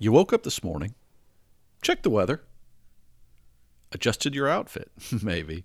You 0.00 0.12
woke 0.12 0.32
up 0.32 0.44
this 0.44 0.62
morning, 0.62 0.94
checked 1.82 2.04
the 2.04 2.10
weather, 2.10 2.44
adjusted 3.90 4.32
your 4.32 4.48
outfit, 4.48 4.92
maybe. 5.22 5.64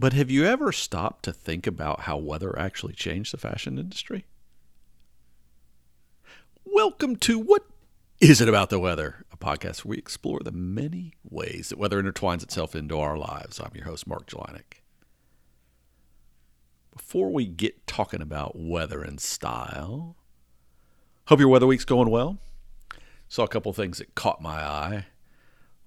But 0.00 0.14
have 0.14 0.32
you 0.32 0.44
ever 0.44 0.72
stopped 0.72 1.24
to 1.26 1.32
think 1.32 1.68
about 1.68 2.00
how 2.00 2.16
weather 2.16 2.58
actually 2.58 2.94
changed 2.94 3.32
the 3.32 3.38
fashion 3.38 3.78
industry? 3.78 4.26
Welcome 6.64 7.14
to 7.16 7.38
What 7.38 7.66
Is 8.20 8.40
It 8.40 8.48
About 8.48 8.70
the 8.70 8.80
Weather, 8.80 9.26
a 9.30 9.36
podcast 9.36 9.84
where 9.84 9.90
we 9.90 9.98
explore 9.98 10.40
the 10.40 10.50
many 10.50 11.12
ways 11.22 11.68
that 11.68 11.78
weather 11.78 12.02
intertwines 12.02 12.42
itself 12.42 12.74
into 12.74 12.98
our 12.98 13.16
lives. 13.16 13.60
I'm 13.60 13.70
your 13.76 13.84
host, 13.84 14.08
Mark 14.08 14.26
Jelinek. 14.26 14.82
Before 16.92 17.30
we 17.30 17.46
get 17.46 17.86
talking 17.86 18.20
about 18.20 18.58
weather 18.58 19.02
and 19.02 19.20
style, 19.20 20.16
hope 21.28 21.38
your 21.38 21.48
weather 21.48 21.68
week's 21.68 21.84
going 21.84 22.10
well. 22.10 22.40
Saw 23.32 23.44
a 23.44 23.48
couple 23.48 23.72
things 23.72 23.96
that 23.96 24.14
caught 24.14 24.42
my 24.42 24.62
eye. 24.62 25.06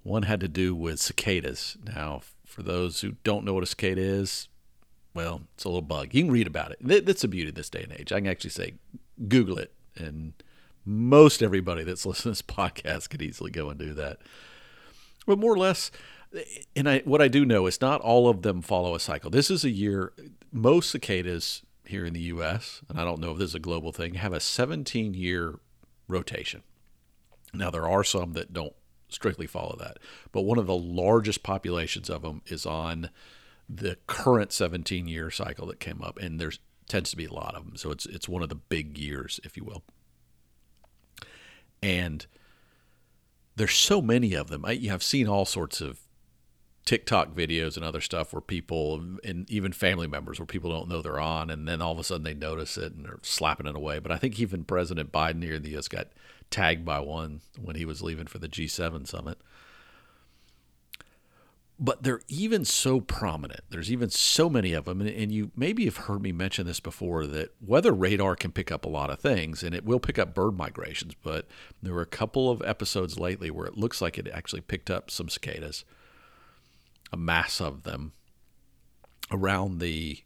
One 0.02 0.24
had 0.24 0.40
to 0.40 0.48
do 0.48 0.74
with 0.74 1.00
cicadas. 1.00 1.78
Now, 1.86 2.22
for 2.44 2.64
those 2.64 3.02
who 3.02 3.18
don't 3.24 3.46
know 3.46 3.54
what 3.54 3.62
a 3.62 3.68
cicada 3.68 4.02
is, 4.02 4.50
well, 5.14 5.42
it's 5.54 5.64
a 5.64 5.68
little 5.68 5.84
bug. 5.84 6.16
You 6.16 6.24
can 6.24 6.32
read 6.32 6.48
about 6.48 6.72
it. 6.72 6.80
That's 6.82 7.22
the 7.22 7.28
beauty 7.28 7.50
of 7.50 7.54
this 7.54 7.70
day 7.70 7.84
and 7.84 7.92
age. 7.92 8.12
I 8.12 8.18
can 8.18 8.26
actually 8.26 8.50
say, 8.50 8.74
Google 9.28 9.60
it, 9.60 9.76
and 9.96 10.34
most 10.86 11.44
everybody 11.44 11.84
that's 11.84 12.04
listening 12.08 12.34
to 12.34 12.42
this 12.42 12.42
podcast 12.42 13.12
could 13.12 13.22
easily 13.22 13.52
go 13.52 13.70
and 13.70 13.80
do 13.80 13.94
that. 13.94 14.18
But 15.28 15.38
more 15.38 15.54
or 15.54 15.60
less, 15.60 15.92
and 16.76 16.90
I, 16.90 17.02
what 17.06 17.22
I 17.22 17.28
do 17.28 17.46
know 17.46 17.68
is 17.68 17.80
not 17.80 18.02
all 18.02 18.28
of 18.28 18.42
them 18.42 18.64
follow 18.64 18.96
a 18.96 19.00
cycle. 19.00 19.30
This 19.30 19.52
is 19.52 19.64
a 19.64 19.70
year, 19.70 20.14
most 20.52 20.90
cicadas 20.90 21.62
here 21.86 22.06
in 22.06 22.14
the 22.14 22.22
U.S., 22.22 22.82
and 22.90 23.00
I 23.00 23.04
don't 23.04 23.20
know 23.20 23.34
if 23.34 23.38
this 23.38 23.50
is 23.50 23.56
a 23.56 23.60
global 23.60 23.92
thing, 23.92 24.16
have 24.16 24.34
a 24.34 24.40
17 24.40 25.14
year 25.14 25.60
rotation. 26.08 26.64
Now, 27.58 27.70
there 27.70 27.88
are 27.88 28.04
some 28.04 28.34
that 28.34 28.54
don't 28.54 28.74
strictly 29.10 29.48
follow 29.48 29.76
that, 29.80 29.98
but 30.32 30.42
one 30.42 30.58
of 30.58 30.68
the 30.68 30.76
largest 30.76 31.44
populations 31.44 32.10
of 32.10 32.22
them 32.22 32.42
is 32.48 32.66
on 32.66 33.10
the 33.70 33.98
current 34.08 34.52
17 34.52 35.08
year 35.08 35.32
cycle 35.32 35.68
that 35.68 35.80
came 35.80 36.02
up, 36.02 36.18
and 36.20 36.40
there 36.40 36.52
tends 36.88 37.10
to 37.12 37.18
be 37.18 37.26
a 37.26 37.34
lot 37.34 37.56
of 37.56 37.66
them. 37.66 37.78
So 37.78 37.92
it's 37.92 38.06
it's 38.06 38.30
one 38.30 38.44
of 38.44 38.50
the 38.50 38.56
big 38.56 38.98
years, 38.98 39.40
if 39.44 39.58
you 39.58 39.64
will. 39.64 39.84
And 41.82 42.26
there's 43.56 43.74
so 43.74 44.02
many 44.02 44.34
of 44.34 44.50
them. 44.50 44.66
I, 44.66 44.72
you 44.72 44.90
have 44.90 45.04
seen 45.04 45.28
all 45.28 45.46
sorts 45.46 45.82
of 45.82 46.00
TikTok 46.86 47.34
videos 47.34 47.76
and 47.76 47.86
other 47.86 48.02
stuff 48.02 48.32
where 48.32 48.42
people 48.42 49.04
and 49.24 49.50
even 49.50 49.72
family 49.72 50.08
members 50.08 50.40
where 50.40 50.46
people 50.46 50.70
don't 50.70 50.88
know 50.88 51.02
they're 51.02 51.20
on, 51.20 51.50
and 51.50 51.68
then 51.68 51.82
all 51.82 51.92
of 51.92 52.00
a 52.00 52.04
sudden 52.04 52.24
they 52.24 52.34
notice 52.34 52.78
it 52.78 52.94
and 52.94 53.06
they're 53.06 53.20
slapping 53.24 53.68
it 53.68 53.76
away. 53.76 54.00
But 54.00 54.12
I 54.12 54.18
think 54.18 54.40
even 54.40 54.64
President 54.64 55.12
Biden 55.12 55.44
here 55.44 55.56
in 55.56 55.64
the 55.64 55.72
U.S. 55.72 55.88
got 55.88 56.10
tagged 56.50 56.86
by 56.86 57.00
one 57.00 57.42
when 57.62 57.76
he 57.76 57.86
was 57.86 58.02
leaving 58.02 58.28
for 58.28 58.40
the 58.40 58.50
G7 58.50 59.08
summit. 59.08 59.38
But 61.78 62.04
they're 62.04 62.22
even 62.30 62.64
so 62.64 63.02
prominent. 63.02 63.62
There's 63.70 63.92
even 63.92 64.10
so 64.10 64.50
many 64.50 64.72
of 64.72 64.86
them. 64.86 65.02
And 65.02 65.32
you 65.32 65.52
maybe 65.58 65.84
have 65.86 65.98
heard 65.98 66.22
me 66.22 66.32
mention 66.32 66.66
this 66.66 66.80
before 66.80 67.28
that 67.28 67.54
weather 67.60 67.92
radar 67.92 68.38
can 68.38 68.54
pick 68.54 68.72
up 68.72 68.86
a 68.86 68.90
lot 68.90 69.10
of 69.10 69.20
things 69.20 69.62
and 69.62 69.76
it 69.76 69.84
will 69.84 70.00
pick 70.00 70.18
up 70.18 70.34
bird 70.34 70.58
migrations. 70.58 71.16
But 71.22 71.48
there 71.84 71.94
were 71.94 72.02
a 72.02 72.06
couple 72.06 72.50
of 72.50 72.62
episodes 72.62 73.20
lately 73.20 73.52
where 73.52 73.66
it 73.66 73.78
looks 73.78 74.02
like 74.02 74.18
it 74.18 74.30
actually 74.30 74.62
picked 74.62 74.90
up 74.90 75.12
some 75.12 75.28
cicadas, 75.28 75.84
a 77.12 77.18
mass 77.18 77.60
of 77.60 77.84
them 77.84 78.14
around 79.30 79.80
the 79.80 80.20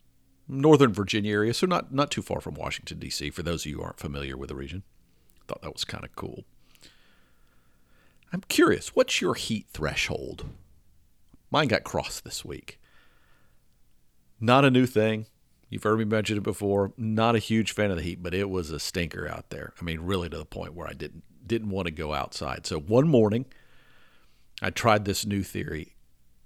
northern 0.47 0.93
Virginia 0.93 1.33
area. 1.33 1.55
So 1.55 1.65
not, 1.65 1.91
not 1.91 2.11
too 2.11 2.21
far 2.21 2.41
from 2.41 2.53
Washington, 2.53 2.99
D.C., 2.99 3.31
for 3.31 3.41
those 3.41 3.63
of 3.63 3.71
you 3.71 3.77
who 3.77 3.83
aren't 3.83 3.99
familiar 3.99 4.37
with 4.37 4.49
the 4.49 4.55
region. 4.55 4.83
Thought 5.49 5.63
that 5.63 5.73
was 5.73 5.83
kind 5.83 6.03
of 6.03 6.15
cool. 6.15 6.43
I'm 8.31 8.41
curious, 8.49 8.95
what's 8.95 9.19
your 9.19 9.33
heat 9.33 9.65
threshold? 9.71 10.45
Mine 11.49 11.69
got 11.69 11.83
crossed 11.83 12.23
this 12.23 12.45
week. 12.45 12.79
Not 14.39 14.63
a 14.63 14.69
new 14.69 14.85
thing. 14.85 15.25
You've 15.67 15.81
heard 15.81 15.97
me 15.97 16.05
mention 16.05 16.37
it 16.37 16.43
before. 16.43 16.93
Not 16.97 17.35
a 17.35 17.39
huge 17.39 17.71
fan 17.71 17.89
of 17.89 17.97
the 17.97 18.03
heat, 18.03 18.21
but 18.21 18.35
it 18.35 18.47
was 18.47 18.69
a 18.69 18.79
stinker 18.79 19.27
out 19.27 19.49
there. 19.49 19.73
I 19.81 19.83
mean, 19.83 20.01
really 20.01 20.29
to 20.29 20.37
the 20.37 20.45
point 20.45 20.75
where 20.75 20.87
I 20.87 20.93
didn't 20.93 21.23
didn't 21.47 21.71
want 21.71 21.87
to 21.87 21.91
go 21.91 22.13
outside. 22.13 22.67
So 22.67 22.79
one 22.79 23.07
morning, 23.07 23.45
I 24.61 24.69
tried 24.69 25.05
this 25.05 25.25
new 25.25 25.41
theory. 25.41 25.95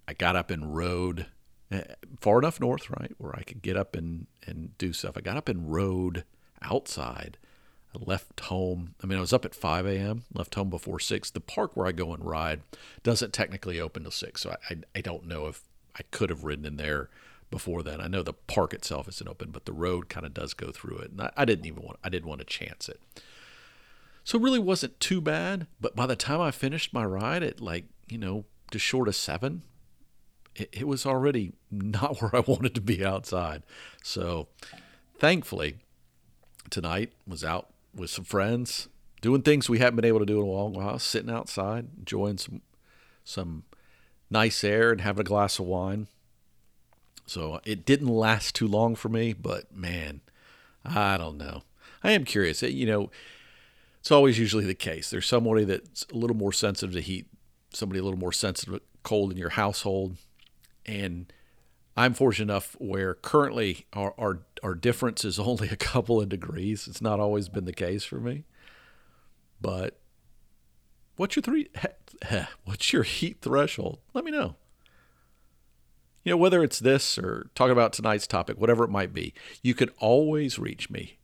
I 0.07 0.13
got 0.13 0.37
up 0.37 0.49
and 0.49 0.73
rode 0.73 1.25
eh, 1.71 1.83
far 2.21 2.39
enough 2.39 2.61
north, 2.61 2.89
right, 2.89 3.11
where 3.17 3.35
I 3.35 3.43
could 3.43 3.61
get 3.61 3.75
up 3.75 3.97
and 3.97 4.27
and 4.47 4.77
do 4.77 4.93
stuff. 4.93 5.17
I 5.17 5.21
got 5.21 5.35
up 5.35 5.49
and 5.49 5.69
rode 5.73 6.23
outside 6.61 7.37
Left 7.95 8.39
home. 8.39 8.95
I 9.03 9.07
mean, 9.07 9.17
I 9.17 9.21
was 9.21 9.33
up 9.33 9.45
at 9.45 9.53
5 9.53 9.85
a.m., 9.85 10.23
left 10.33 10.55
home 10.55 10.69
before 10.69 10.99
6. 10.99 11.29
The 11.29 11.39
park 11.39 11.75
where 11.75 11.85
I 11.85 11.91
go 11.91 12.13
and 12.13 12.25
ride 12.25 12.61
doesn't 13.03 13.33
technically 13.33 13.79
open 13.79 14.03
till 14.03 14.11
6. 14.11 14.41
So 14.41 14.51
I, 14.51 14.55
I, 14.69 14.77
I 14.95 15.01
don't 15.01 15.27
know 15.27 15.47
if 15.47 15.61
I 15.95 16.01
could 16.11 16.29
have 16.29 16.43
ridden 16.43 16.65
in 16.65 16.77
there 16.77 17.09
before 17.51 17.83
then. 17.83 18.01
I 18.01 18.07
know 18.07 18.23
the 18.23 18.33
park 18.33 18.73
itself 18.73 19.07
isn't 19.07 19.29
open, 19.29 19.51
but 19.51 19.65
the 19.65 19.73
road 19.73 20.09
kind 20.09 20.25
of 20.25 20.33
does 20.33 20.55
go 20.55 20.71
through 20.71 20.97
it. 20.97 21.11
And 21.11 21.21
I, 21.21 21.31
I 21.37 21.45
didn't 21.45 21.67
even 21.67 21.83
want, 21.83 21.99
I 22.03 22.09
didn't 22.09 22.27
want 22.27 22.39
to 22.39 22.45
chance 22.45 22.89
it. 22.89 22.99
So 24.23 24.39
it 24.39 24.41
really 24.41 24.59
wasn't 24.59 24.99
too 24.99 25.21
bad. 25.21 25.67
But 25.79 25.95
by 25.95 26.07
the 26.07 26.15
time 26.15 26.41
I 26.41 26.51
finished 26.51 26.93
my 26.93 27.05
ride 27.05 27.43
at 27.43 27.61
like, 27.61 27.85
you 28.09 28.17
know, 28.17 28.45
just 28.71 28.85
short 28.85 29.07
of 29.07 29.15
seven, 29.15 29.61
it, 30.55 30.69
it 30.71 30.87
was 30.87 31.05
already 31.05 31.53
not 31.69 32.21
where 32.21 32.35
I 32.35 32.39
wanted 32.39 32.75
to 32.75 32.81
be 32.81 33.05
outside. 33.05 33.63
So 34.03 34.47
thankfully, 35.19 35.77
tonight 36.69 37.13
was 37.27 37.43
out 37.43 37.72
with 37.95 38.09
some 38.09 38.25
friends, 38.25 38.89
doing 39.21 39.41
things 39.41 39.69
we 39.69 39.79
haven't 39.79 39.95
been 39.95 40.05
able 40.05 40.19
to 40.19 40.25
do 40.25 40.41
in 40.41 40.47
a 40.47 40.51
long 40.51 40.73
while, 40.73 40.99
sitting 40.99 41.31
outside, 41.31 41.87
enjoying 41.97 42.37
some 42.37 42.61
some 43.23 43.63
nice 44.29 44.63
air 44.63 44.91
and 44.91 45.01
having 45.01 45.21
a 45.21 45.23
glass 45.23 45.59
of 45.59 45.65
wine. 45.65 46.07
So 47.25 47.61
it 47.63 47.85
didn't 47.85 48.07
last 48.07 48.53
too 48.53 48.67
long 48.67 48.95
for 48.95 49.07
me, 49.07 49.33
but 49.33 49.73
man, 49.73 50.21
I 50.83 51.17
don't 51.17 51.37
know. 51.37 51.63
I 52.03 52.11
am 52.11 52.25
curious. 52.25 52.61
You 52.61 52.85
know, 52.85 53.11
it's 53.99 54.11
always 54.11 54.37
usually 54.37 54.65
the 54.65 54.73
case. 54.73 55.09
There's 55.09 55.25
somebody 55.25 55.63
that's 55.63 56.05
a 56.11 56.17
little 56.17 56.35
more 56.35 56.51
sensitive 56.51 56.93
to 56.95 57.01
heat, 57.01 57.27
somebody 57.71 57.99
a 57.99 58.03
little 58.03 58.19
more 58.19 58.33
sensitive 58.33 58.75
to 58.75 58.81
cold 59.03 59.31
in 59.31 59.37
your 59.37 59.51
household, 59.51 60.17
and 60.85 61.31
I'm 61.95 62.13
fortunate 62.13 62.51
enough 62.51 62.75
where 62.79 63.13
currently 63.13 63.85
our, 63.93 64.13
our, 64.17 64.39
our 64.63 64.75
difference 64.75 65.23
is 65.23 65.39
only 65.39 65.69
a 65.71 65.75
couple 65.75 66.21
of 66.21 66.29
degrees. 66.29 66.87
It's 66.87 67.01
not 67.01 67.19
always 67.19 67.49
been 67.49 67.65
the 67.65 67.73
case 67.73 68.03
for 68.03 68.19
me. 68.19 68.45
But 69.61 69.99
what's 71.15 71.35
your 71.35 71.43
three 71.43 71.69
what's 72.65 72.91
your 72.91 73.03
heat 73.03 73.37
threshold? 73.41 73.99
Let 74.13 74.25
me 74.25 74.31
know. 74.31 74.55
You 76.23 76.31
know, 76.31 76.37
whether 76.37 76.63
it's 76.63 76.79
this 76.79 77.17
or 77.17 77.49
talking 77.53 77.73
about 77.73 77.93
tonight's 77.93 78.27
topic, 78.27 78.59
whatever 78.59 78.85
it 78.85 78.89
might 78.89 79.13
be, 79.13 79.33
you 79.61 79.73
can 79.73 79.89
always 79.99 80.57
reach 80.57 80.89
me 80.89 81.17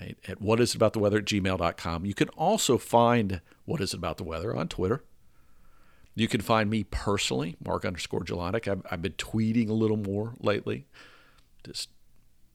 right, 0.00 0.16
at 0.26 0.40
whatisabouttheweather 0.40 1.18
at 1.18 1.24
gmail.com. 1.26 2.06
You 2.06 2.14
can 2.14 2.28
also 2.30 2.78
find 2.78 3.40
What 3.66 3.82
Is 3.82 3.92
It 3.92 3.98
About 3.98 4.16
the 4.16 4.24
Weather 4.24 4.56
on 4.56 4.68
Twitter 4.68 5.04
you 6.20 6.28
can 6.28 6.40
find 6.40 6.70
me 6.70 6.84
personally, 6.84 7.56
Mark 7.64 7.84
underscore 7.84 8.20
Jelinek. 8.20 8.68
I've, 8.68 8.82
I've 8.90 9.02
been 9.02 9.12
tweeting 9.12 9.68
a 9.68 9.74
little 9.74 9.96
more 9.96 10.34
lately, 10.40 10.86
just 11.64 11.90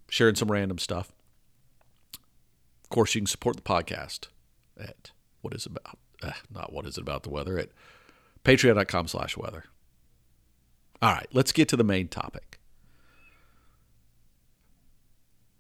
sharing 0.10 0.36
some 0.36 0.52
random 0.52 0.78
stuff. 0.78 1.12
Of 2.84 2.90
course, 2.90 3.16
you 3.16 3.22
can 3.22 3.28
support 3.28 3.56
the 3.56 3.62
podcast 3.62 4.28
at 4.80 5.12
what 5.42 5.54
is 5.54 5.66
about, 5.66 5.98
eh, 6.24 6.32
not 6.54 6.74
what 6.74 6.86
is 6.86 6.98
it 6.98 7.02
about 7.02 7.24
the 7.24 7.30
weather, 7.30 7.58
at 7.58 7.70
patreon.com 8.44 9.08
slash 9.08 9.38
weather. 9.38 9.66
All 11.02 11.14
right, 11.14 11.28
let's 11.34 11.52
get 11.52 11.68
to 11.70 11.76
the 11.76 11.84
main 11.84 12.08
topic. 12.08 12.60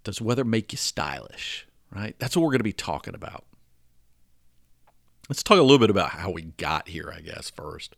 Does 0.04 0.22
weather 0.22 0.44
make 0.44 0.72
you 0.72 0.77
stylish? 0.77 1.68
Right? 1.89 2.16
That's 2.18 2.36
what 2.36 2.44
we're 2.44 2.51
going 2.51 2.60
to 2.60 2.63
be 2.63 2.74
talking 2.74 3.13
about. 3.13 3.45
Let's 5.30 5.44
talk 5.44 5.58
a 5.58 5.62
little 5.62 5.80
bit 5.80 5.90
about 5.90 6.12
how 6.12 6.31
we 6.31 6.44
got 6.44 6.90
here, 6.90 7.14
I 7.16 7.22
guess, 7.22 7.50
first. 7.50 7.96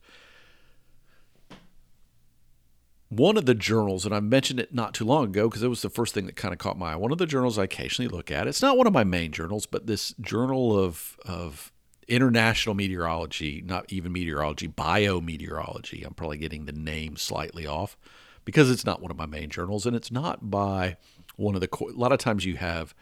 One 3.10 3.38
of 3.38 3.46
the 3.46 3.56
journals, 3.56 4.06
and 4.06 4.14
I 4.14 4.20
mentioned 4.20 4.60
it 4.60 4.74
not 4.74 4.94
too 4.94 5.06
long 5.06 5.26
ago 5.26 5.48
because 5.48 5.64
it 5.64 5.68
was 5.68 5.82
the 5.82 5.90
first 5.90 6.14
thing 6.14 6.26
that 6.26 6.36
kind 6.36 6.54
of 6.54 6.60
caught 6.60 6.78
my 6.78 6.94
eye. 6.94 6.96
One 6.96 7.12
of 7.12 7.18
the 7.18 7.26
journals 7.26 7.58
I 7.58 7.64
occasionally 7.64 8.10
look 8.10 8.30
at, 8.30 8.48
it's 8.48 8.62
not 8.62 8.78
one 8.78 8.88
of 8.88 8.94
my 8.94 9.04
main 9.04 9.32
journals, 9.32 9.66
but 9.66 9.88
this 9.88 10.14
journal 10.20 10.78
of, 10.78 11.18
of 11.26 11.72
international 12.08 12.76
meteorology, 12.76 13.64
not 13.66 13.92
even 13.92 14.12
meteorology, 14.12 14.68
biometeorology. 14.68 16.06
I'm 16.06 16.14
probably 16.14 16.38
getting 16.38 16.66
the 16.66 16.74
name 16.74 17.16
slightly 17.16 17.66
off 17.66 17.98
because 18.44 18.70
it's 18.70 18.86
not 18.86 19.02
one 19.02 19.12
of 19.12 19.18
my 19.18 19.26
main 19.26 19.50
journals 19.50 19.86
and 19.86 19.96
it's 19.96 20.12
not 20.12 20.52
by 20.52 20.98
one 21.36 21.56
of 21.56 21.62
the, 21.62 21.70
a 21.82 21.98
lot 21.98 22.12
of 22.12 22.20
times 22.20 22.46
you 22.46 22.58
have 22.58 22.94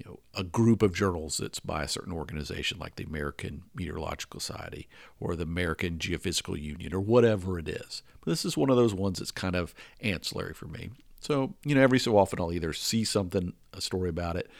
you 0.00 0.10
know, 0.10 0.20
a 0.34 0.42
group 0.42 0.80
of 0.80 0.94
journals 0.94 1.36
that's 1.36 1.60
by 1.60 1.82
a 1.82 1.88
certain 1.88 2.12
organization 2.12 2.78
like 2.78 2.96
the 2.96 3.04
American 3.04 3.64
Meteorological 3.74 4.40
Society 4.40 4.88
or 5.18 5.36
the 5.36 5.42
American 5.42 5.98
Geophysical 5.98 6.60
Union 6.60 6.94
or 6.94 7.00
whatever 7.00 7.58
it 7.58 7.68
is. 7.68 8.02
But 8.20 8.30
this 8.30 8.46
is 8.46 8.56
one 8.56 8.70
of 8.70 8.76
those 8.76 8.94
ones 8.94 9.18
that's 9.18 9.30
kind 9.30 9.54
of 9.54 9.74
ancillary 10.00 10.54
for 10.54 10.66
me. 10.66 10.90
So, 11.20 11.54
you 11.64 11.74
know, 11.74 11.82
every 11.82 11.98
so 11.98 12.16
often 12.16 12.40
I'll 12.40 12.52
either 12.52 12.72
see 12.72 13.04
something, 13.04 13.52
a 13.74 13.82
story 13.82 14.08
about 14.08 14.36
it, 14.36 14.50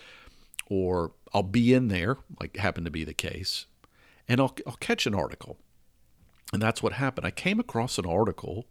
or 0.69 1.12
I'll 1.32 1.42
be 1.42 1.72
in 1.72 1.88
there, 1.88 2.19
like 2.38 2.58
happened 2.58 2.84
to 2.84 2.90
be 2.90 3.04
the 3.04 3.14
case, 3.14 3.64
and 4.28 4.40
I'll, 4.40 4.54
I'll 4.66 4.75
catch 4.75 5.06
an 5.06 5.14
article. 5.14 5.56
And 6.52 6.60
that's 6.60 6.82
what 6.82 6.94
happened. 6.94 7.26
I 7.26 7.31
came 7.31 7.58
across 7.58 7.96
an 7.96 8.04
article 8.04 8.66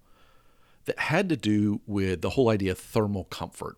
that 0.86 1.00
had 1.00 1.30
to 1.30 1.38
do 1.38 1.82
with 1.88 2.22
the 2.22 2.32
whole 2.32 2.50
idea 2.50 2.74
of 2.74 2.78
thermal 2.78 3.24
comfort. 3.24 3.78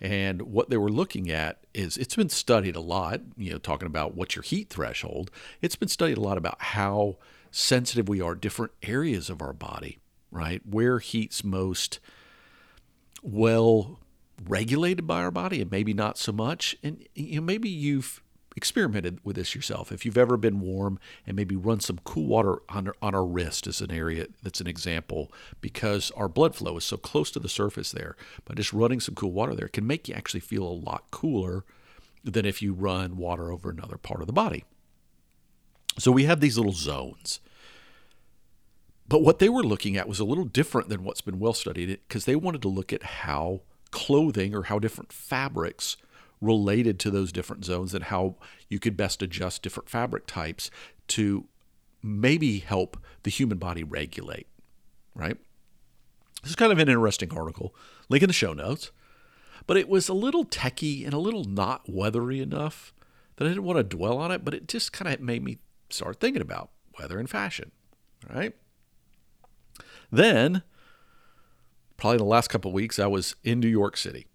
And 0.00 0.42
what 0.42 0.70
they 0.70 0.76
were 0.76 0.90
looking 0.90 1.30
at 1.30 1.60
is 1.72 1.96
it's 1.96 2.16
been 2.16 2.28
studied 2.28 2.76
a 2.76 2.80
lot, 2.80 3.20
you 3.36 3.50
know, 3.50 3.58
talking 3.58 3.86
about 3.86 4.14
what's 4.14 4.34
your 4.34 4.42
heat 4.42 4.68
threshold. 4.68 5.30
It's 5.62 5.76
been 5.76 5.88
studied 5.88 6.18
a 6.18 6.22
lot 6.22 6.36
about 6.36 6.60
how 6.60 7.16
sensitive 7.50 8.08
we 8.08 8.20
are 8.20 8.34
different 8.34 8.72
areas 8.82 9.30
of 9.30 9.40
our 9.40 9.52
body, 9.52 10.00
right? 10.30 10.60
Where 10.68 10.98
heat's 10.98 11.44
most 11.44 12.00
well 13.22 14.00
regulated 14.46 15.06
by 15.06 15.22
our 15.22 15.30
body 15.30 15.60
and 15.60 15.70
maybe 15.70 15.94
not 15.94 16.18
so 16.18 16.32
much. 16.32 16.76
And 16.82 17.06
you 17.14 17.36
know, 17.36 17.42
maybe 17.42 17.68
you've 17.68 18.22
experimented 18.56 19.18
with 19.24 19.36
this 19.36 19.54
yourself. 19.54 19.90
If 19.90 20.04
you've 20.04 20.18
ever 20.18 20.36
been 20.36 20.60
warm 20.60 20.98
and 21.26 21.36
maybe 21.36 21.56
run 21.56 21.80
some 21.80 21.98
cool 22.04 22.26
water 22.26 22.58
on, 22.68 22.92
on 23.02 23.14
our 23.14 23.24
wrist 23.24 23.66
as 23.66 23.80
an 23.80 23.90
area 23.90 24.26
that's 24.42 24.60
an 24.60 24.66
example, 24.66 25.32
because 25.60 26.10
our 26.12 26.28
blood 26.28 26.54
flow 26.54 26.76
is 26.76 26.84
so 26.84 26.96
close 26.96 27.30
to 27.32 27.40
the 27.40 27.48
surface 27.48 27.90
there, 27.90 28.16
by 28.44 28.54
just 28.54 28.72
running 28.72 29.00
some 29.00 29.14
cool 29.14 29.32
water 29.32 29.54
there 29.54 29.68
can 29.68 29.86
make 29.86 30.08
you 30.08 30.14
actually 30.14 30.40
feel 30.40 30.62
a 30.62 30.68
lot 30.68 31.10
cooler 31.10 31.64
than 32.22 32.46
if 32.46 32.62
you 32.62 32.72
run 32.72 33.16
water 33.16 33.52
over 33.52 33.70
another 33.70 33.98
part 33.98 34.20
of 34.20 34.26
the 34.26 34.32
body. 34.32 34.64
So 35.98 36.10
we 36.10 36.24
have 36.24 36.40
these 36.40 36.56
little 36.56 36.72
zones. 36.72 37.40
But 39.06 39.22
what 39.22 39.38
they 39.38 39.48
were 39.48 39.62
looking 39.62 39.96
at 39.96 40.08
was 40.08 40.18
a 40.18 40.24
little 40.24 40.44
different 40.44 40.88
than 40.88 41.04
what's 41.04 41.20
been 41.20 41.38
well 41.38 41.52
studied 41.52 42.00
because 42.08 42.24
they 42.24 42.36
wanted 42.36 42.62
to 42.62 42.68
look 42.68 42.92
at 42.92 43.02
how 43.02 43.60
clothing 43.90 44.54
or 44.54 44.64
how 44.64 44.78
different 44.78 45.12
fabrics 45.12 45.96
related 46.44 46.98
to 47.00 47.10
those 47.10 47.32
different 47.32 47.64
zones 47.64 47.94
and 47.94 48.04
how 48.04 48.36
you 48.68 48.78
could 48.78 48.96
best 48.96 49.22
adjust 49.22 49.62
different 49.62 49.88
fabric 49.88 50.26
types 50.26 50.70
to 51.08 51.46
maybe 52.02 52.58
help 52.58 52.96
the 53.22 53.30
human 53.30 53.58
body 53.58 53.82
regulate, 53.82 54.46
right? 55.14 55.38
This 56.42 56.50
is 56.50 56.56
kind 56.56 56.72
of 56.72 56.78
an 56.78 56.88
interesting 56.88 57.32
article. 57.36 57.74
Link 58.08 58.22
in 58.22 58.28
the 58.28 58.34
show 58.34 58.52
notes. 58.52 58.90
But 59.66 59.78
it 59.78 59.88
was 59.88 60.08
a 60.08 60.14
little 60.14 60.44
techy 60.44 61.04
and 61.04 61.14
a 61.14 61.18
little 61.18 61.44
not 61.44 61.88
weathery 61.88 62.40
enough 62.40 62.92
that 63.36 63.46
I 63.46 63.48
didn't 63.48 63.64
want 63.64 63.78
to 63.78 63.96
dwell 63.96 64.18
on 64.18 64.30
it, 64.30 64.44
but 64.44 64.52
it 64.52 64.68
just 64.68 64.92
kind 64.92 65.12
of 65.12 65.20
made 65.20 65.42
me 65.42 65.58
start 65.88 66.20
thinking 66.20 66.42
about 66.42 66.70
weather 66.98 67.18
and 67.18 67.30
fashion, 67.30 67.70
right? 68.32 68.54
Then, 70.12 70.62
probably 71.96 72.18
the 72.18 72.24
last 72.24 72.48
couple 72.48 72.72
weeks, 72.72 72.98
I 72.98 73.06
was 73.06 73.36
in 73.42 73.58
New 73.60 73.68
York 73.68 73.96
City. 73.96 74.26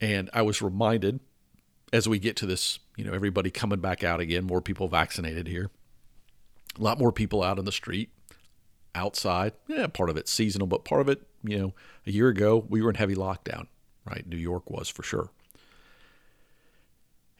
And 0.00 0.30
I 0.32 0.42
was 0.42 0.62
reminded 0.62 1.20
as 1.92 2.08
we 2.08 2.18
get 2.18 2.36
to 2.36 2.46
this, 2.46 2.78
you 2.96 3.04
know, 3.04 3.12
everybody 3.12 3.50
coming 3.50 3.80
back 3.80 4.04
out 4.04 4.20
again, 4.20 4.44
more 4.44 4.60
people 4.60 4.88
vaccinated 4.88 5.48
here, 5.48 5.70
a 6.78 6.82
lot 6.82 6.98
more 6.98 7.12
people 7.12 7.42
out 7.42 7.58
on 7.58 7.64
the 7.64 7.72
street, 7.72 8.10
outside. 8.94 9.52
Yeah, 9.66 9.86
part 9.86 10.10
of 10.10 10.16
it's 10.16 10.32
seasonal, 10.32 10.66
but 10.66 10.84
part 10.84 11.00
of 11.00 11.08
it, 11.08 11.22
you 11.42 11.58
know, 11.58 11.74
a 12.06 12.10
year 12.10 12.28
ago 12.28 12.64
we 12.68 12.82
were 12.82 12.90
in 12.90 12.96
heavy 12.96 13.14
lockdown, 13.14 13.66
right? 14.04 14.26
New 14.26 14.36
York 14.36 14.70
was 14.70 14.88
for 14.88 15.02
sure. 15.02 15.30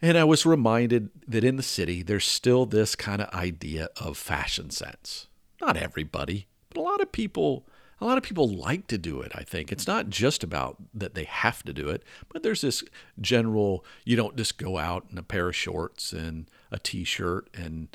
And 0.01 0.17
I 0.17 0.23
was 0.23 0.45
reminded 0.45 1.09
that 1.27 1.43
in 1.43 1.57
the 1.57 1.63
city, 1.63 2.01
there's 2.03 2.25
still 2.25 2.65
this 2.65 2.95
kind 2.95 3.21
of 3.21 3.33
idea 3.33 3.89
of 3.97 4.17
fashion 4.17 4.69
sense. 4.69 5.27
Not 5.59 5.75
everybody, 5.75 6.47
but 6.69 6.79
a 6.79 6.83
lot 6.83 7.01
of 7.01 7.11
people 7.11 7.67
a 8.01 8.05
lot 8.05 8.17
of 8.17 8.23
people 8.23 8.47
like 8.47 8.87
to 8.87 8.97
do 8.97 9.21
it, 9.21 9.31
I 9.35 9.43
think. 9.43 9.71
It's 9.71 9.87
not 9.87 10.09
just 10.09 10.43
about 10.43 10.77
that 10.93 11.15
they 11.15 11.25
have 11.25 11.63
to 11.63 11.73
do 11.73 11.89
it, 11.89 12.03
but 12.31 12.43
there's 12.43 12.61
this 12.61 12.83
general 13.19 13.83
you 14.05 14.15
don't 14.15 14.37
just 14.37 14.57
go 14.57 14.77
out 14.77 15.05
in 15.11 15.17
a 15.17 15.23
pair 15.23 15.49
of 15.49 15.55
shorts 15.55 16.13
and 16.13 16.47
a 16.71 16.79
t 16.79 17.03
shirt 17.03 17.49
and, 17.53 17.89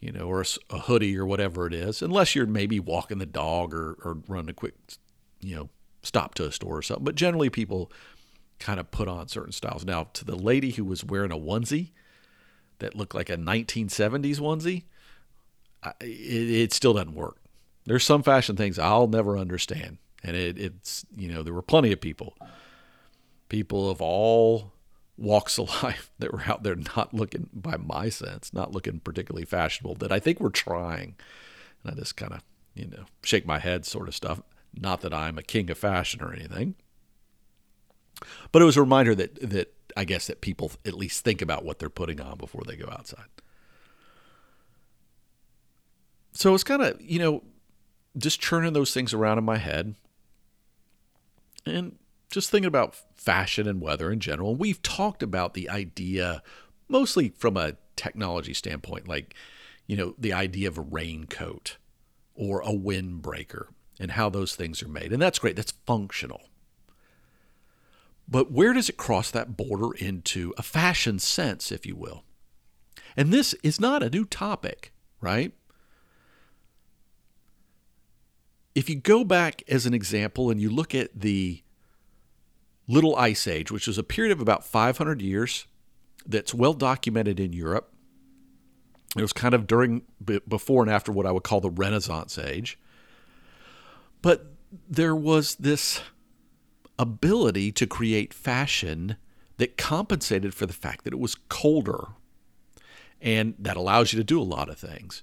you 0.00 0.10
know, 0.10 0.26
or 0.26 0.44
a, 0.70 0.78
hoodie 0.80 1.16
or 1.16 1.26
whatever 1.26 1.66
it 1.66 1.74
is, 1.74 2.00
unless 2.00 2.34
you're 2.34 2.46
maybe 2.46 2.80
walking 2.80 3.18
the 3.18 3.26
dog 3.26 3.74
or, 3.74 3.98
or 4.04 4.18
running 4.26 4.50
a 4.50 4.54
quick, 4.54 4.74
you 5.40 5.54
know, 5.54 5.68
stop 6.02 6.34
to 6.34 6.46
a 6.46 6.52
store 6.52 6.78
or 6.78 6.82
something. 6.82 7.04
But 7.04 7.14
generally, 7.14 7.50
people 7.50 7.92
kind 8.58 8.80
of 8.80 8.90
put 8.90 9.08
on 9.08 9.28
certain 9.28 9.52
styles. 9.52 9.84
Now, 9.84 10.08
to 10.14 10.24
the 10.24 10.36
lady 10.36 10.70
who 10.70 10.84
was 10.84 11.04
wearing 11.04 11.32
a 11.32 11.36
onesie 11.36 11.90
that 12.78 12.94
looked 12.94 13.14
like 13.14 13.28
a 13.28 13.36
1970s 13.36 14.38
onesie, 14.40 14.84
it, 16.00 16.50
it 16.50 16.72
still 16.72 16.94
doesn't 16.94 17.14
work 17.14 17.41
there's 17.84 18.04
some 18.04 18.22
fashion 18.22 18.56
things 18.56 18.78
I'll 18.78 19.08
never 19.08 19.36
understand. 19.36 19.98
And 20.22 20.36
it, 20.36 20.58
it's, 20.58 21.04
you 21.16 21.28
know, 21.28 21.42
there 21.42 21.54
were 21.54 21.62
plenty 21.62 21.92
of 21.92 22.00
people, 22.00 22.36
people 23.48 23.90
of 23.90 24.00
all 24.00 24.72
walks 25.16 25.58
of 25.58 25.68
life 25.82 26.10
that 26.18 26.32
were 26.32 26.44
out 26.46 26.62
there 26.62 26.76
not 26.76 27.12
looking, 27.12 27.48
by 27.52 27.76
my 27.76 28.08
sense, 28.08 28.52
not 28.52 28.72
looking 28.72 29.00
particularly 29.00 29.44
fashionable 29.44 29.96
that 29.96 30.12
I 30.12 30.20
think 30.20 30.40
were 30.40 30.50
trying. 30.50 31.16
And 31.82 31.92
I 31.92 31.94
just 31.94 32.16
kind 32.16 32.32
of, 32.32 32.42
you 32.74 32.86
know, 32.86 33.04
shake 33.22 33.46
my 33.46 33.58
head 33.58 33.84
sort 33.84 34.08
of 34.08 34.14
stuff. 34.14 34.42
Not 34.74 35.00
that 35.02 35.12
I'm 35.12 35.38
a 35.38 35.42
king 35.42 35.70
of 35.70 35.78
fashion 35.78 36.22
or 36.22 36.32
anything. 36.32 36.76
But 38.52 38.62
it 38.62 38.64
was 38.64 38.76
a 38.76 38.80
reminder 38.80 39.14
that, 39.16 39.50
that 39.50 39.74
I 39.96 40.04
guess 40.04 40.28
that 40.28 40.40
people 40.40 40.72
at 40.86 40.94
least 40.94 41.24
think 41.24 41.42
about 41.42 41.64
what 41.64 41.78
they're 41.78 41.90
putting 41.90 42.20
on 42.20 42.38
before 42.38 42.62
they 42.64 42.76
go 42.76 42.88
outside. 42.90 43.24
So 46.32 46.54
it's 46.54 46.64
kind 46.64 46.82
of, 46.82 47.00
you 47.00 47.18
know, 47.18 47.42
just 48.16 48.40
churning 48.40 48.72
those 48.72 48.92
things 48.92 49.14
around 49.14 49.38
in 49.38 49.44
my 49.44 49.58
head 49.58 49.94
and 51.64 51.96
just 52.30 52.50
thinking 52.50 52.66
about 52.66 52.96
fashion 53.16 53.68
and 53.68 53.80
weather 53.80 54.10
in 54.10 54.20
general. 54.20 54.54
We've 54.54 54.82
talked 54.82 55.22
about 55.22 55.54
the 55.54 55.68
idea 55.68 56.42
mostly 56.88 57.30
from 57.30 57.56
a 57.56 57.76
technology 57.96 58.54
standpoint, 58.54 59.08
like, 59.08 59.34
you 59.86 59.96
know, 59.96 60.14
the 60.18 60.32
idea 60.32 60.68
of 60.68 60.78
a 60.78 60.82
raincoat 60.82 61.76
or 62.34 62.60
a 62.60 62.72
windbreaker 62.72 63.66
and 63.98 64.12
how 64.12 64.28
those 64.28 64.54
things 64.54 64.82
are 64.82 64.88
made. 64.88 65.12
And 65.12 65.20
that's 65.20 65.38
great, 65.38 65.56
that's 65.56 65.74
functional. 65.86 66.42
But 68.28 68.50
where 68.50 68.72
does 68.72 68.88
it 68.88 68.96
cross 68.96 69.30
that 69.30 69.56
border 69.56 69.92
into 69.96 70.54
a 70.56 70.62
fashion 70.62 71.18
sense, 71.18 71.70
if 71.70 71.84
you 71.84 71.96
will? 71.96 72.24
And 73.16 73.32
this 73.32 73.54
is 73.62 73.80
not 73.80 74.02
a 74.02 74.10
new 74.10 74.24
topic, 74.24 74.92
right? 75.20 75.52
If 78.74 78.88
you 78.88 78.96
go 78.96 79.24
back 79.24 79.62
as 79.68 79.86
an 79.86 79.94
example 79.94 80.50
and 80.50 80.60
you 80.60 80.70
look 80.70 80.94
at 80.94 81.20
the 81.20 81.62
Little 82.88 83.16
Ice 83.16 83.46
Age, 83.46 83.70
which 83.70 83.86
is 83.86 83.98
a 83.98 84.02
period 84.02 84.32
of 84.32 84.40
about 84.40 84.64
500 84.64 85.20
years 85.22 85.66
that's 86.26 86.54
well 86.54 86.72
documented 86.72 87.38
in 87.38 87.52
Europe, 87.52 87.92
it 89.16 89.22
was 89.22 89.32
kind 89.32 89.54
of 89.54 89.66
during, 89.66 90.02
before 90.48 90.82
and 90.82 90.90
after 90.90 91.12
what 91.12 91.26
I 91.26 91.32
would 91.32 91.42
call 91.42 91.60
the 91.60 91.70
Renaissance 91.70 92.38
Age. 92.38 92.78
But 94.22 94.46
there 94.88 95.14
was 95.14 95.56
this 95.56 96.00
ability 96.98 97.72
to 97.72 97.86
create 97.86 98.32
fashion 98.32 99.16
that 99.58 99.76
compensated 99.76 100.54
for 100.54 100.66
the 100.66 100.72
fact 100.72 101.04
that 101.04 101.12
it 101.12 101.18
was 101.18 101.34
colder. 101.34 102.08
And 103.20 103.54
that 103.58 103.76
allows 103.76 104.12
you 104.12 104.18
to 104.18 104.24
do 104.24 104.40
a 104.40 104.42
lot 104.42 104.68
of 104.68 104.78
things. 104.78 105.22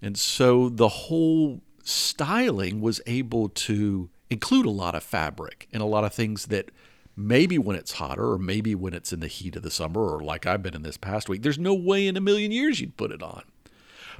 And 0.00 0.18
so 0.18 0.68
the 0.68 0.88
whole 0.88 1.62
styling 1.82 2.80
was 2.80 3.00
able 3.06 3.48
to 3.48 4.10
include 4.30 4.66
a 4.66 4.70
lot 4.70 4.94
of 4.94 5.02
fabric 5.02 5.68
and 5.72 5.82
a 5.82 5.86
lot 5.86 6.04
of 6.04 6.14
things 6.14 6.46
that 6.46 6.70
maybe 7.16 7.58
when 7.58 7.76
it's 7.76 7.92
hotter 7.92 8.32
or 8.32 8.38
maybe 8.38 8.74
when 8.74 8.94
it's 8.94 9.12
in 9.12 9.20
the 9.20 9.26
heat 9.26 9.56
of 9.56 9.62
the 9.62 9.70
summer 9.70 10.00
or 10.00 10.20
like 10.20 10.46
I've 10.46 10.62
been 10.62 10.74
in 10.74 10.82
this 10.82 10.96
past 10.96 11.28
week, 11.28 11.42
there's 11.42 11.58
no 11.58 11.74
way 11.74 12.06
in 12.06 12.16
a 12.16 12.20
million 12.20 12.52
years 12.52 12.80
you'd 12.80 12.96
put 12.96 13.12
it 13.12 13.22
on. 13.22 13.42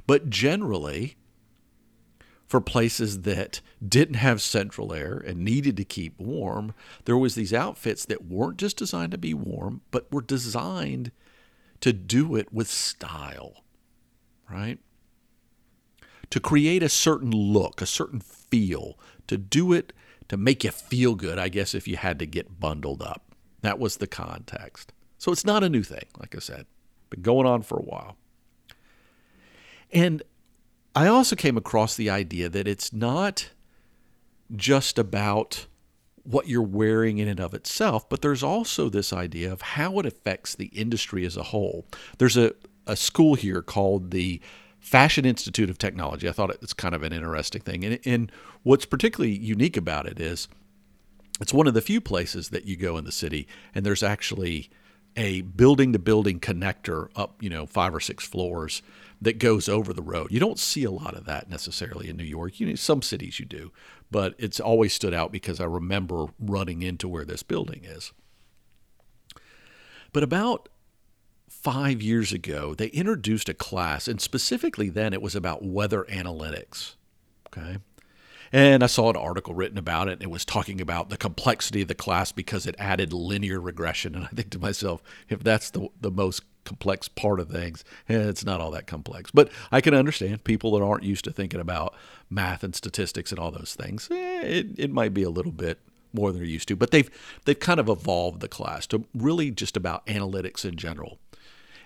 But 0.05 0.29
generally, 0.29 1.15
for 2.45 2.61
places 2.61 3.21
that 3.21 3.61
didn't 3.85 4.15
have 4.15 4.41
central 4.41 4.93
air 4.93 5.17
and 5.17 5.39
needed 5.39 5.77
to 5.77 5.83
keep 5.83 6.19
warm, 6.19 6.73
there 7.05 7.17
was 7.17 7.35
these 7.35 7.53
outfits 7.53 8.05
that 8.05 8.25
weren't 8.25 8.57
just 8.57 8.77
designed 8.77 9.11
to 9.11 9.17
be 9.17 9.33
warm, 9.33 9.81
but 9.89 10.11
were 10.11 10.21
designed 10.21 11.11
to 11.81 11.93
do 11.93 12.35
it 12.35 12.53
with 12.53 12.67
style, 12.67 13.63
right? 14.49 14.77
To 16.29 16.39
create 16.39 16.83
a 16.83 16.89
certain 16.89 17.31
look, 17.31 17.81
a 17.81 17.85
certain 17.85 18.19
feel, 18.19 18.97
to 19.27 19.37
do 19.37 19.73
it 19.73 19.93
to 20.29 20.37
make 20.37 20.63
you 20.63 20.71
feel 20.71 21.15
good, 21.15 21.37
I 21.37 21.49
guess, 21.49 21.75
if 21.75 21.87
you 21.87 21.97
had 21.97 22.19
to 22.19 22.25
get 22.25 22.59
bundled 22.59 23.01
up. 23.01 23.35
That 23.61 23.79
was 23.79 23.97
the 23.97 24.07
context. 24.07 24.93
So 25.17 25.31
it's 25.31 25.45
not 25.45 25.63
a 25.63 25.69
new 25.69 25.83
thing, 25.83 26.05
like 26.19 26.35
I 26.35 26.39
said, 26.39 26.65
been 27.09 27.21
going 27.21 27.47
on 27.47 27.61
for 27.61 27.77
a 27.77 27.83
while. 27.83 28.17
And 29.91 30.23
I 30.95 31.07
also 31.07 31.35
came 31.35 31.57
across 31.57 31.95
the 31.95 32.09
idea 32.09 32.49
that 32.49 32.67
it's 32.67 32.91
not 32.91 33.49
just 34.55 34.99
about 34.99 35.67
what 36.23 36.47
you're 36.47 36.61
wearing 36.61 37.17
in 37.17 37.27
and 37.27 37.39
of 37.39 37.53
itself, 37.53 38.07
but 38.09 38.21
there's 38.21 38.43
also 38.43 38.89
this 38.89 39.11
idea 39.11 39.51
of 39.51 39.61
how 39.61 39.99
it 39.99 40.05
affects 40.05 40.55
the 40.55 40.67
industry 40.67 41.25
as 41.25 41.37
a 41.37 41.43
whole. 41.43 41.85
There's 42.17 42.37
a, 42.37 42.53
a 42.87 42.95
school 42.95 43.35
here 43.35 43.61
called 43.61 44.11
the 44.11 44.41
Fashion 44.83 45.23
Institute 45.25 45.69
of 45.69 45.77
Technology. 45.77 46.27
I 46.27 46.33
thought 46.33 46.55
it's 46.61 46.73
kind 46.73 46.93
of 46.93 47.03
an 47.03 47.13
interesting 47.13 47.61
thing. 47.61 47.85
And, 47.85 47.99
and 48.05 48.31
what's 48.63 48.85
particularly 48.85 49.33
unique 49.33 49.77
about 49.77 50.05
it 50.05 50.19
is 50.19 50.49
it's 51.39 51.53
one 51.53 51.67
of 51.67 51.73
the 51.73 51.81
few 51.81 52.01
places 52.01 52.49
that 52.49 52.65
you 52.65 52.75
go 52.75 52.97
in 52.97 53.05
the 53.05 53.11
city 53.11 53.47
and 53.73 53.85
there's 53.85 54.03
actually 54.03 54.69
a 55.15 55.41
building 55.41 55.93
to 55.93 55.99
building 55.99 56.37
connector 56.37 57.07
up, 57.15 57.41
you 57.41 57.49
know, 57.49 57.65
five 57.65 57.95
or 57.95 58.01
six 58.01 58.27
floors 58.27 58.81
that 59.21 59.39
goes 59.39 59.69
over 59.69 59.93
the 59.93 60.01
road. 60.01 60.27
You 60.31 60.41
don't 60.41 60.59
see 60.59 60.83
a 60.83 60.91
lot 60.91 61.15
of 61.15 61.23
that 61.25 61.49
necessarily 61.49 62.09
in 62.09 62.17
New 62.17 62.25
York. 62.25 62.59
You 62.59 62.67
know, 62.67 62.75
some 62.75 63.01
cities 63.01 63.39
you 63.39 63.45
do, 63.45 63.71
but 64.11 64.35
it's 64.37 64.59
always 64.59 64.93
stood 64.93 65.13
out 65.13 65.31
because 65.31 65.61
I 65.61 65.65
remember 65.65 66.25
running 66.37 66.81
into 66.81 67.07
where 67.07 67.23
this 67.23 67.41
building 67.41 67.85
is. 67.85 68.11
But 70.11 70.23
about 70.23 70.67
five 71.63 72.01
years 72.01 72.33
ago, 72.33 72.75
they 72.75 72.87
introduced 72.87 73.47
a 73.47 73.53
class, 73.53 74.07
and 74.07 74.19
specifically 74.19 74.89
then 74.89 75.13
it 75.13 75.21
was 75.21 75.33
about 75.33 75.63
weather 75.63 76.05
analytics. 76.09 76.95
Okay. 77.47 77.77
And 78.51 78.83
I 78.83 78.87
saw 78.87 79.09
an 79.09 79.15
article 79.15 79.55
written 79.55 79.79
about 79.79 80.09
it, 80.09 80.21
it 80.21 80.29
was 80.29 80.45
talking 80.45 80.79
about 80.79 81.09
the 81.09 81.17
complexity 81.17 81.81
of 81.81 81.87
the 81.87 81.95
class 81.95 82.31
because 82.31 82.67
it 82.67 82.75
added 82.77 83.11
linear 83.11 83.59
regression. 83.59 84.13
And 84.13 84.25
I 84.25 84.27
think 84.27 84.51
to 84.51 84.59
myself, 84.59 85.01
if 85.27 85.41
that's 85.41 85.71
the, 85.71 85.87
the 85.99 86.11
most 86.11 86.43
complex 86.65 87.07
part 87.07 87.39
of 87.39 87.49
things, 87.49 87.83
eh, 88.09 88.29
it's 88.29 88.45
not 88.45 88.61
all 88.61 88.69
that 88.71 88.85
complex. 88.85 89.31
But 89.31 89.49
I 89.71 89.81
can 89.81 89.95
understand 89.95 90.43
people 90.43 90.77
that 90.77 90.85
aren't 90.85 91.03
used 91.03 91.23
to 91.25 91.31
thinking 91.31 91.59
about 91.59 91.95
math 92.29 92.63
and 92.63 92.75
statistics 92.75 93.31
and 93.31 93.39
all 93.39 93.49
those 93.49 93.73
things. 93.73 94.07
Eh, 94.11 94.41
it, 94.41 94.67
it 94.77 94.91
might 94.91 95.15
be 95.15 95.23
a 95.23 95.31
little 95.31 95.51
bit 95.51 95.79
more 96.13 96.31
than 96.31 96.41
they're 96.41 96.47
used 96.47 96.67
to, 96.67 96.75
but 96.75 96.91
they've 96.91 97.09
they've 97.45 97.59
kind 97.59 97.79
of 97.79 97.89
evolved 97.89 98.39
the 98.39 98.47
class 98.47 98.85
to 98.85 99.03
really 99.15 99.49
just 99.49 99.75
about 99.75 100.05
analytics 100.05 100.63
in 100.63 100.75
general 100.75 101.17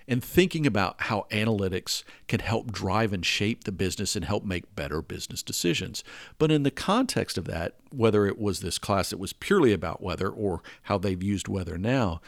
and 0.08 0.24
thinking 0.24 0.66
about 0.66 1.02
how 1.02 1.26
analytics 1.30 2.02
can 2.26 2.40
help 2.40 2.72
drive 2.72 3.12
and 3.12 3.24
shape 3.24 3.64
the 3.64 3.72
business 3.72 4.16
and 4.16 4.24
help 4.24 4.42
make 4.42 4.74
better 4.74 5.02
business 5.02 5.42
decisions. 5.42 6.02
But 6.38 6.50
in 6.50 6.62
the 6.62 6.70
context 6.70 7.36
of 7.36 7.44
that, 7.44 7.76
whether 7.94 8.26
it 8.26 8.38
was 8.38 8.60
this 8.60 8.78
class 8.78 9.10
that 9.10 9.18
was 9.18 9.34
purely 9.34 9.74
about 9.74 10.02
weather 10.02 10.30
or 10.30 10.62
how 10.84 10.96
they've 10.96 11.22
used 11.22 11.46
weather 11.46 11.76
now, 11.76 12.22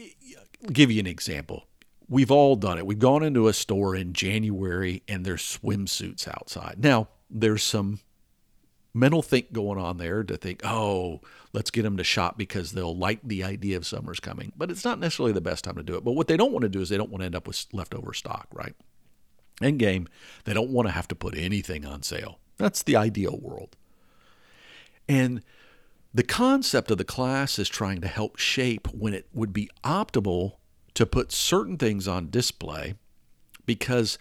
I'll 0.00 0.72
give 0.72 0.90
you 0.90 1.00
an 1.00 1.06
example. 1.06 1.66
We've 2.08 2.30
all 2.30 2.56
done 2.56 2.78
it. 2.78 2.86
We've 2.86 2.98
gone 2.98 3.22
into 3.22 3.46
a 3.48 3.52
store 3.52 3.94
in 3.94 4.14
January 4.14 5.02
and 5.06 5.26
there's 5.26 5.42
swimsuits 5.42 6.26
outside. 6.26 6.76
Now, 6.78 7.08
there's 7.28 7.62
some 7.62 8.00
mental 8.94 9.22
think 9.22 9.52
going 9.52 9.78
on 9.78 9.98
there 9.98 10.24
to 10.24 10.36
think, 10.36 10.62
oh, 10.64 11.20
let's 11.52 11.70
get 11.70 11.82
them 11.82 11.96
to 11.96 12.04
shop 12.04 12.36
because 12.38 12.72
they'll 12.72 12.96
like 12.96 13.20
the 13.22 13.44
idea 13.44 13.76
of 13.76 13.86
summer's 13.86 14.20
coming. 14.20 14.52
But 14.56 14.70
it's 14.70 14.84
not 14.84 14.98
necessarily 14.98 15.32
the 15.32 15.40
best 15.40 15.64
time 15.64 15.76
to 15.76 15.82
do 15.82 15.96
it. 15.96 16.04
But 16.04 16.12
what 16.12 16.28
they 16.28 16.36
don't 16.36 16.52
want 16.52 16.62
to 16.62 16.68
do 16.68 16.80
is 16.80 16.88
they 16.88 16.96
don't 16.96 17.10
want 17.10 17.22
to 17.22 17.26
end 17.26 17.36
up 17.36 17.46
with 17.46 17.66
leftover 17.72 18.12
stock, 18.12 18.48
right? 18.52 18.74
End 19.60 19.78
game, 19.78 20.08
they 20.44 20.54
don't 20.54 20.70
want 20.70 20.86
to 20.88 20.92
have 20.92 21.08
to 21.08 21.14
put 21.14 21.36
anything 21.36 21.84
on 21.84 22.02
sale. 22.02 22.38
That's 22.58 22.82
the 22.82 22.96
ideal 22.96 23.38
world. 23.40 23.76
And 25.08 25.42
the 26.14 26.22
concept 26.22 26.90
of 26.90 26.98
the 26.98 27.04
class 27.04 27.58
is 27.58 27.68
trying 27.68 28.00
to 28.00 28.08
help 28.08 28.38
shape 28.38 28.88
when 28.88 29.14
it 29.14 29.26
would 29.32 29.52
be 29.52 29.68
optimal 29.84 30.54
to 30.94 31.06
put 31.06 31.32
certain 31.32 31.76
things 31.76 32.08
on 32.08 32.30
display 32.30 32.94
because 33.66 34.18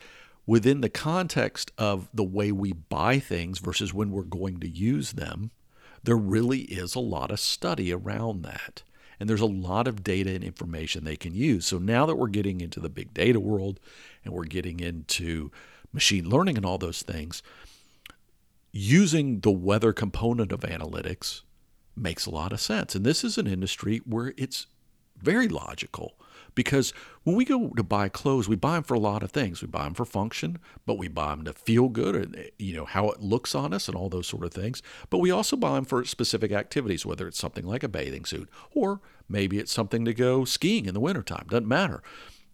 within 0.47 0.81
the 0.81 0.89
context 0.89 1.71
of 1.77 2.09
the 2.13 2.23
way 2.23 2.51
we 2.51 2.71
buy 2.71 3.19
things 3.19 3.59
versus 3.59 3.93
when 3.93 4.11
we're 4.11 4.23
going 4.23 4.59
to 4.61 4.69
use 4.69 5.11
them, 5.11 5.51
there 6.03 6.17
really 6.17 6.61
is 6.61 6.95
a 6.95 6.99
lot 6.99 7.29
of 7.29 7.39
study 7.39 7.93
around 7.93 8.41
that. 8.43 8.81
And 9.19 9.29
there's 9.29 9.41
a 9.41 9.45
lot 9.45 9.87
of 9.87 10.03
data 10.03 10.29
and 10.31 10.43
information 10.43 11.03
they 11.03 11.15
can 11.17 11.35
use. 11.35 11.65
So 11.65 11.79
now 11.79 12.05
that 12.05 12.15
we're 12.15 12.27
getting 12.27 12.61
into 12.61 12.79
the 12.79 12.89
big 12.89 13.13
data 13.13 13.39
world 13.39 13.79
and 14.23 14.33
we're 14.33 14.45
getting 14.45 14.79
into 14.79 15.51
machine 15.91 16.29
learning 16.29 16.55
and 16.55 16.65
all 16.65 16.77
those 16.77 17.01
things, 17.01 17.41
using 18.71 19.39
the 19.41 19.51
weather 19.51 19.91
component 19.91 20.51
of 20.51 20.61
analytics 20.61 21.41
makes 21.95 22.25
a 22.25 22.31
lot 22.31 22.53
of 22.53 22.61
sense. 22.61 22.95
And 22.95 23.03
this 23.03 23.23
is 23.23 23.37
an 23.37 23.47
industry 23.47 24.01
where 24.05 24.33
it's 24.37 24.67
very 25.21 25.47
logical 25.47 26.15
because 26.57 26.91
when 27.23 27.35
we 27.35 27.45
go 27.45 27.69
to 27.69 27.83
buy 27.83 28.09
clothes, 28.09 28.49
we 28.49 28.55
buy 28.55 28.73
them 28.73 28.83
for 28.83 28.95
a 28.95 28.99
lot 28.99 29.21
of 29.21 29.31
things. 29.31 29.61
We 29.61 29.67
buy 29.67 29.83
them 29.83 29.93
for 29.93 30.05
function, 30.05 30.57
but 30.87 30.97
we 30.97 31.07
buy 31.07 31.29
them 31.29 31.45
to 31.45 31.53
feel 31.53 31.87
good 31.87 32.15
and 32.15 32.49
you 32.57 32.75
know 32.75 32.85
how 32.85 33.09
it 33.09 33.21
looks 33.21 33.53
on 33.53 33.73
us 33.73 33.87
and 33.87 33.95
all 33.95 34.09
those 34.09 34.25
sort 34.25 34.43
of 34.43 34.51
things. 34.51 34.81
But 35.11 35.19
we 35.19 35.29
also 35.29 35.55
buy 35.55 35.75
them 35.75 35.85
for 35.85 36.03
specific 36.03 36.51
activities, 36.51 37.05
whether 37.05 37.27
it's 37.27 37.37
something 37.37 37.65
like 37.65 37.83
a 37.83 37.87
bathing 37.87 38.25
suit 38.25 38.49
or 38.73 39.01
maybe 39.29 39.59
it's 39.59 39.71
something 39.71 40.03
to 40.05 40.15
go 40.15 40.45
skiing 40.45 40.85
in 40.87 40.95
the 40.95 40.99
wintertime. 40.99 41.45
Doesn't 41.47 41.67
matter. 41.67 42.01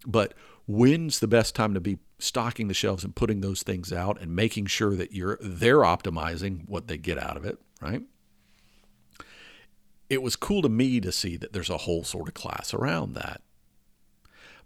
But 0.06 0.34
when's 0.68 1.20
the 1.20 1.28
best 1.28 1.56
time 1.56 1.74
to 1.74 1.80
be 1.80 2.00
stocking 2.20 2.68
the 2.68 2.74
shelves 2.74 3.06
and 3.06 3.16
putting 3.16 3.40
those 3.40 3.64
things 3.64 3.94
out 3.94 4.20
and 4.22 4.36
making 4.36 4.66
sure 4.66 4.96
that 4.96 5.14
you're 5.14 5.38
they're 5.42 5.80
optimizing 5.80 6.68
what 6.68 6.88
they 6.88 6.98
get 6.98 7.18
out 7.18 7.38
of 7.38 7.46
it, 7.46 7.58
right? 7.82 8.02
It 10.14 10.22
was 10.22 10.36
cool 10.36 10.62
to 10.62 10.70
me 10.70 11.00
to 11.02 11.12
see 11.12 11.38
that 11.38 11.54
there's 11.54 11.70
a 11.70 11.80
whole 11.80 12.04
sort 12.04 12.28
of 12.28 12.34
class 12.34 12.74
around 12.74 13.14
that 13.16 13.42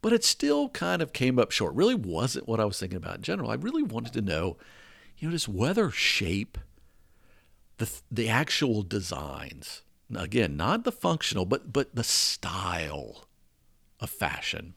but 0.01 0.13
it 0.13 0.23
still 0.23 0.69
kind 0.69 1.01
of 1.01 1.13
came 1.13 1.39
up 1.39 1.51
short. 1.51 1.73
Really 1.73 1.95
wasn't 1.95 2.47
what 2.47 2.59
I 2.59 2.65
was 2.65 2.79
thinking 2.79 2.97
about 2.97 3.17
in 3.17 3.21
general. 3.23 3.49
I 3.49 3.55
really 3.55 3.83
wanted 3.83 4.13
to 4.13 4.21
know, 4.21 4.57
you 5.17 5.27
know, 5.27 5.31
does 5.31 5.47
weather 5.47 5.91
shape 5.91 6.57
the 7.77 7.89
the 8.11 8.29
actual 8.29 8.83
designs? 8.83 9.81
Again, 10.15 10.55
not 10.55 10.83
the 10.83 10.91
functional, 10.91 11.45
but 11.45 11.73
but 11.73 11.95
the 11.95 12.03
style 12.03 13.27
of 13.99 14.09
fashion. 14.09 14.75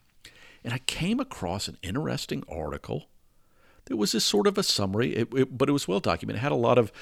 And 0.65 0.75
I 0.75 0.79
came 0.79 1.21
across 1.21 1.69
an 1.69 1.79
interesting 1.83 2.43
article. 2.49 3.07
There 3.87 3.97
was 3.97 4.13
this 4.13 4.25
sort 4.25 4.47
of 4.47 4.59
a 4.59 4.63
summary, 4.63 5.17
it, 5.17 5.29
it, 5.35 5.57
but 5.57 5.69
it 5.69 5.73
was 5.73 5.89
well 5.89 6.01
documented. 6.01 6.41
It 6.41 6.43
had 6.43 6.53
a 6.53 6.57
lot 6.57 6.79
of 6.79 6.93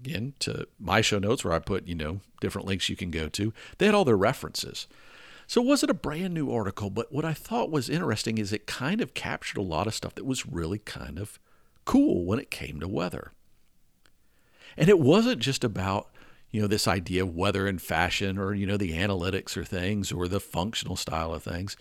again 0.00 0.34
to 0.40 0.66
my 0.78 1.00
show 1.00 1.18
notes 1.18 1.44
where 1.44 1.54
I 1.54 1.58
put 1.58 1.86
you 1.86 1.94
know 1.94 2.20
different 2.40 2.66
links 2.66 2.88
you 2.88 2.96
can 2.96 3.10
go 3.10 3.28
to. 3.28 3.52
They 3.78 3.86
had 3.86 3.94
all 3.94 4.04
their 4.04 4.16
references. 4.16 4.86
So 5.46 5.62
it 5.62 5.66
wasn't 5.66 5.90
a 5.90 5.94
brand 5.94 6.34
new 6.34 6.50
article, 6.50 6.90
but 6.90 7.12
what 7.12 7.24
I 7.24 7.32
thought 7.32 7.70
was 7.70 7.88
interesting 7.88 8.36
is 8.36 8.52
it 8.52 8.66
kind 8.66 9.00
of 9.00 9.14
captured 9.14 9.58
a 9.58 9.62
lot 9.62 9.86
of 9.86 9.94
stuff 9.94 10.14
that 10.16 10.26
was 10.26 10.46
really 10.46 10.80
kind 10.80 11.20
of 11.20 11.38
cool 11.84 12.24
when 12.24 12.40
it 12.40 12.50
came 12.50 12.80
to 12.80 12.88
weather. 12.88 13.32
And 14.76 14.88
it 14.88 14.98
wasn't 14.98 15.40
just 15.40 15.62
about, 15.62 16.08
you 16.50 16.60
know, 16.60 16.66
this 16.66 16.88
idea 16.88 17.22
of 17.22 17.34
weather 17.34 17.68
and 17.68 17.80
fashion 17.80 18.38
or, 18.38 18.54
you 18.54 18.66
know, 18.66 18.76
the 18.76 18.92
analytics 18.94 19.56
or 19.56 19.64
things 19.64 20.10
or 20.10 20.26
the 20.26 20.40
functional 20.40 20.96
style 20.96 21.32
of 21.32 21.44
things, 21.44 21.76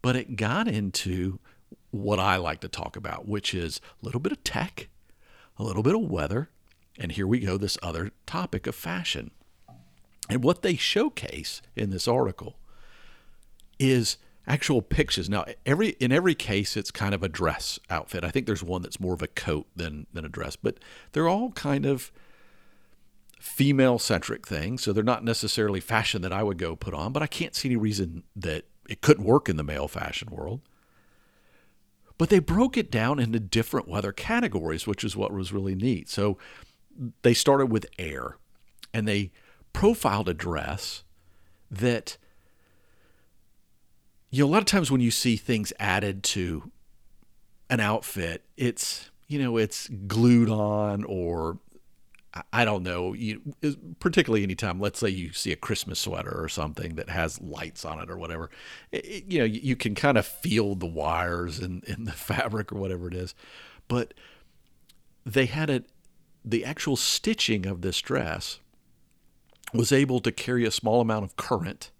but 0.00 0.14
it 0.14 0.36
got 0.36 0.68
into 0.68 1.40
what 1.90 2.20
I 2.20 2.36
like 2.36 2.60
to 2.60 2.68
talk 2.68 2.96
about, 2.96 3.26
which 3.26 3.52
is 3.52 3.80
a 4.00 4.06
little 4.06 4.20
bit 4.20 4.32
of 4.32 4.44
tech, 4.44 4.88
a 5.58 5.64
little 5.64 5.82
bit 5.82 5.96
of 5.96 6.02
weather, 6.02 6.50
and 6.98 7.12
here 7.12 7.26
we 7.26 7.40
go, 7.40 7.56
this 7.56 7.78
other 7.82 8.10
topic 8.26 8.66
of 8.66 8.74
fashion. 8.74 9.30
And 10.28 10.42
what 10.42 10.62
they 10.62 10.76
showcase 10.76 11.62
in 11.74 11.90
this 11.90 12.06
article 12.06 12.58
is 13.78 14.18
actual 14.46 14.82
pictures. 14.82 15.28
Now, 15.28 15.44
every 15.64 15.90
in 16.00 16.12
every 16.12 16.34
case, 16.34 16.76
it's 16.76 16.90
kind 16.90 17.14
of 17.14 17.22
a 17.22 17.28
dress 17.28 17.78
outfit. 17.88 18.24
I 18.24 18.30
think 18.30 18.46
there's 18.46 18.62
one 18.62 18.82
that's 18.82 19.00
more 19.00 19.14
of 19.14 19.22
a 19.22 19.28
coat 19.28 19.66
than 19.76 20.06
than 20.12 20.24
a 20.24 20.28
dress, 20.28 20.56
but 20.56 20.78
they're 21.12 21.28
all 21.28 21.52
kind 21.52 21.86
of 21.86 22.10
female 23.38 23.98
centric 23.98 24.46
things. 24.46 24.82
So 24.82 24.92
they're 24.92 25.04
not 25.04 25.24
necessarily 25.24 25.80
fashion 25.80 26.22
that 26.22 26.32
I 26.32 26.42
would 26.42 26.58
go 26.58 26.74
put 26.74 26.94
on, 26.94 27.12
but 27.12 27.22
I 27.22 27.26
can't 27.26 27.54
see 27.54 27.68
any 27.68 27.76
reason 27.76 28.24
that 28.34 28.64
it 28.88 29.00
couldn't 29.00 29.24
work 29.24 29.48
in 29.48 29.56
the 29.56 29.62
male 29.62 29.88
fashion 29.88 30.28
world. 30.30 30.60
But 32.16 32.30
they 32.30 32.40
broke 32.40 32.76
it 32.76 32.90
down 32.90 33.20
into 33.20 33.38
different 33.38 33.86
weather 33.86 34.10
categories, 34.10 34.88
which 34.88 35.04
is 35.04 35.16
what 35.16 35.32
was 35.32 35.52
really 35.52 35.76
neat. 35.76 36.08
So 36.08 36.36
they 37.22 37.34
started 37.34 37.66
with 37.66 37.86
air 37.98 38.36
and 38.92 39.06
they 39.06 39.30
profiled 39.72 40.28
a 40.28 40.34
dress 40.34 41.04
that 41.70 42.16
you 44.30 44.44
know, 44.44 44.50
a 44.50 44.52
lot 44.52 44.58
of 44.58 44.66
times 44.66 44.90
when 44.90 45.00
you 45.00 45.10
see 45.10 45.36
things 45.36 45.72
added 45.78 46.22
to 46.22 46.70
an 47.70 47.80
outfit, 47.80 48.44
it's, 48.56 49.10
you 49.26 49.38
know, 49.38 49.56
it's 49.56 49.88
glued 50.06 50.50
on 50.50 51.04
or 51.04 51.58
I 52.52 52.64
don't 52.64 52.82
know, 52.82 53.14
you, 53.14 53.40
particularly 54.00 54.42
anytime, 54.42 54.80
let's 54.80 55.00
say 55.00 55.08
you 55.08 55.32
see 55.32 55.50
a 55.50 55.56
Christmas 55.56 55.98
sweater 55.98 56.30
or 56.30 56.48
something 56.48 56.96
that 56.96 57.08
has 57.08 57.40
lights 57.40 57.84
on 57.84 58.00
it 58.00 58.10
or 58.10 58.18
whatever, 58.18 58.50
it, 58.92 59.24
you 59.28 59.38
know, 59.38 59.44
you 59.46 59.74
can 59.74 59.94
kind 59.94 60.18
of 60.18 60.26
feel 60.26 60.74
the 60.74 60.86
wires 60.86 61.58
in, 61.58 61.82
in 61.86 62.04
the 62.04 62.12
fabric 62.28 62.70
or 62.70 62.76
whatever 62.76 63.08
it 63.08 63.14
is. 63.14 63.34
But 63.88 64.12
they 65.24 65.46
had 65.46 65.70
it, 65.70 65.86
the 66.44 66.64
actual 66.64 66.96
stitching 66.96 67.66
of 67.66 67.82
this 67.82 68.00
dress 68.00 68.60
was 69.72 69.92
able 69.92 70.20
to 70.20 70.32
carry 70.32 70.64
a 70.64 70.70
small 70.70 71.00
amount 71.00 71.24
of 71.24 71.36
current, 71.36 71.90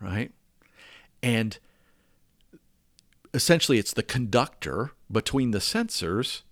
right? 0.00 0.32
And 1.22 1.58
essentially, 3.34 3.78
it's 3.78 3.94
the 3.94 4.02
conductor 4.02 4.92
between 5.10 5.50
the 5.50 5.58
sensors 5.58 6.42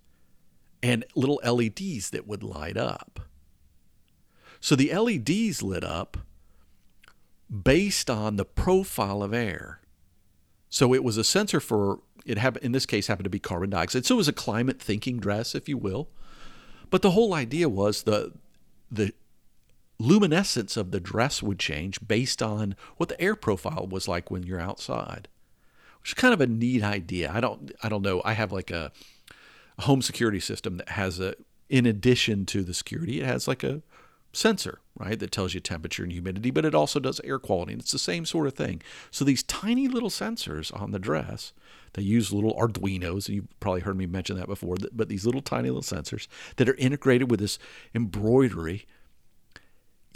and 0.83 1.05
little 1.15 1.41
LEDs 1.45 2.11
that 2.11 2.27
would 2.27 2.43
light 2.43 2.77
up. 2.77 3.21
So 4.61 4.77
the 4.77 4.93
LEDs 4.95 5.63
lit 5.63 5.85
up 5.85 6.19
based 7.51 8.11
on 8.11 8.37
the 8.37 8.45
profile 8.45 9.23
of 9.23 9.33
air. 9.33 9.81
So 10.69 10.95
it 10.95 11.03
was 11.03 11.17
a 11.17 11.25
sensor 11.25 11.61
for 11.61 12.01
it 12.27 12.39
happened 12.39 12.65
in 12.65 12.73
this 12.73 12.87
case 12.87 13.07
happened 13.07 13.25
to 13.25 13.31
be 13.31 13.39
carbon 13.39 13.71
dioxide. 13.71 14.05
So 14.05 14.15
it 14.15 14.19
was 14.19 14.29
a 14.29 14.33
climate 14.33 14.81
thinking 14.81 15.19
dress, 15.19 15.55
if 15.55 15.69
you 15.69 15.79
will. 15.79 16.09
But 16.91 17.03
the 17.03 17.13
whole 17.13 17.35
idea 17.35 17.69
was 17.69 18.03
the 18.03 18.33
the 18.91 19.13
luminescence 19.99 20.77
of 20.77 20.91
the 20.91 21.01
dress 21.01 21.43
would 21.43 21.59
change 21.59 22.07
based 22.07 22.43
on 22.43 22.75
what 22.97 23.09
the 23.09 23.21
air 23.21 23.37
profile 23.37 23.87
was 23.89 24.09
like 24.09 24.31
when 24.31 24.43
you're 24.43 24.61
outside. 24.61 25.29
Which 26.01 26.11
is 26.11 26.15
kind 26.15 26.33
of 26.33 26.41
a 26.41 26.47
neat 26.47 26.83
idea. 26.83 27.31
I 27.33 27.41
don't 27.41 27.73
I 27.83 27.89
don't 27.89 28.03
know. 28.03 28.23
I 28.25 28.33
have 28.33 28.53
like 28.53 28.71
a, 28.71 28.91
a 29.79 29.83
home 29.83 30.03
security 30.03 30.41
system 30.41 30.79
that 30.79 30.91
has 30.91 31.21
a 31.21 31.35
in 31.69 31.87
addition 31.87 32.45
to 32.47 32.63
the 32.65 32.75
security, 32.75 33.21
it 33.21 33.27
has 33.27 33.47
like 33.47 33.63
a 33.63 33.81
sensor, 34.33 34.81
right, 34.97 35.19
that 35.19 35.33
tells 35.33 35.55
you 35.55 35.61
temperature 35.61 36.03
and 36.03 36.13
humidity, 36.13 36.51
but 36.51 36.65
it 36.65 36.75
also 36.75 37.01
does 37.01 37.21
air 37.25 37.39
quality. 37.39 37.73
And 37.73 37.83
it's 37.83 37.93
the 37.93 37.99
same 37.99 38.25
sort 38.25 38.47
of 38.47 38.55
thing. 38.55 38.83
So 39.11 39.25
these 39.25 39.43
tiny 39.43 39.89
little 39.89 40.11
sensors 40.11 40.75
on 40.79 40.93
the 40.93 40.99
dress, 40.99 41.53
they 41.95 42.03
use 42.03 42.33
little 42.33 42.55
Arduinos, 42.55 43.27
and 43.27 43.37
you've 43.37 43.61
probably 43.61 43.81
heard 43.81 43.97
me 43.97 44.07
mention 44.07 44.37
that 44.37 44.47
before, 44.47 44.77
but 44.93 45.09
these 45.09 45.27
little 45.27 45.43
tiny 45.43 45.71
little 45.71 45.83
sensors 45.83 46.29
that 46.57 46.69
are 46.69 46.75
integrated 46.75 47.31
with 47.31 47.41
this 47.41 47.59
embroidery 47.95 48.87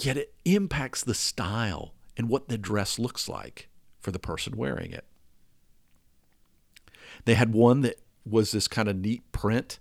yet 0.00 0.16
it 0.16 0.34
impacts 0.44 1.04
the 1.04 1.14
style 1.14 1.94
and 2.16 2.28
what 2.28 2.48
the 2.48 2.58
dress 2.58 2.98
looks 2.98 3.28
like 3.28 3.68
for 4.00 4.10
the 4.10 4.18
person 4.18 4.56
wearing 4.56 4.92
it. 4.92 5.04
They 7.24 7.34
had 7.34 7.52
one 7.52 7.82
that 7.82 8.00
was 8.26 8.52
this 8.52 8.68
kind 8.68 8.88
of 8.88 8.96
neat 8.96 9.30
print 9.32 9.78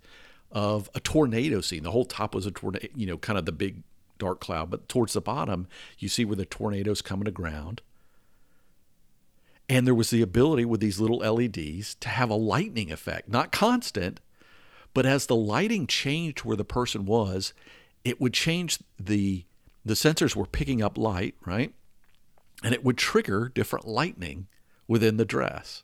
of 0.52 0.90
a 0.94 1.00
tornado 1.00 1.62
scene. 1.62 1.84
The 1.84 1.92
whole 1.92 2.06
top 2.06 2.36
was 2.36 2.46
a 2.46 2.52
tornado, 2.52 2.88
you 2.96 3.08
know, 3.08 3.18
kind 3.18 3.40
of 3.40 3.46
the 3.46 3.52
big 3.52 3.84
dark 4.24 4.40
cloud, 4.40 4.70
but 4.70 4.88
towards 4.88 5.14
the 5.14 5.22
bottom, 5.22 5.68
you 6.00 6.08
see 6.08 6.24
where 6.24 6.38
the 6.38 6.46
tornado's 6.46 7.02
coming 7.02 7.26
to 7.26 7.32
ground. 7.32 7.82
And 9.68 9.86
there 9.86 9.96
was 9.96 10.10
the 10.10 10.22
ability 10.22 10.66
with 10.66 10.80
these 10.80 11.00
little 11.00 11.18
LEDs 11.18 11.96
to 11.96 12.10
have 12.10 12.30
a 12.30 12.36
lightning 12.36 12.92
effect, 12.92 13.28
not 13.28 13.52
constant, 13.52 14.20
but 14.94 15.06
as 15.06 15.26
the 15.26 15.36
lighting 15.36 15.88
changed 15.88 16.40
where 16.40 16.56
the 16.56 16.64
person 16.64 17.06
was, 17.06 17.54
it 18.04 18.22
would 18.22 18.34
change 18.34 18.80
the 19.00 19.46
the 19.86 19.96
sensors 19.96 20.34
were 20.34 20.46
picking 20.46 20.82
up 20.82 20.98
light, 20.98 21.36
right? 21.46 21.74
And 22.64 22.74
it 22.74 22.86
would 22.86 22.98
trigger 22.98 23.52
different 23.54 23.86
lightning 23.86 24.48
within 24.88 25.18
the 25.18 25.26
dress. 25.26 25.84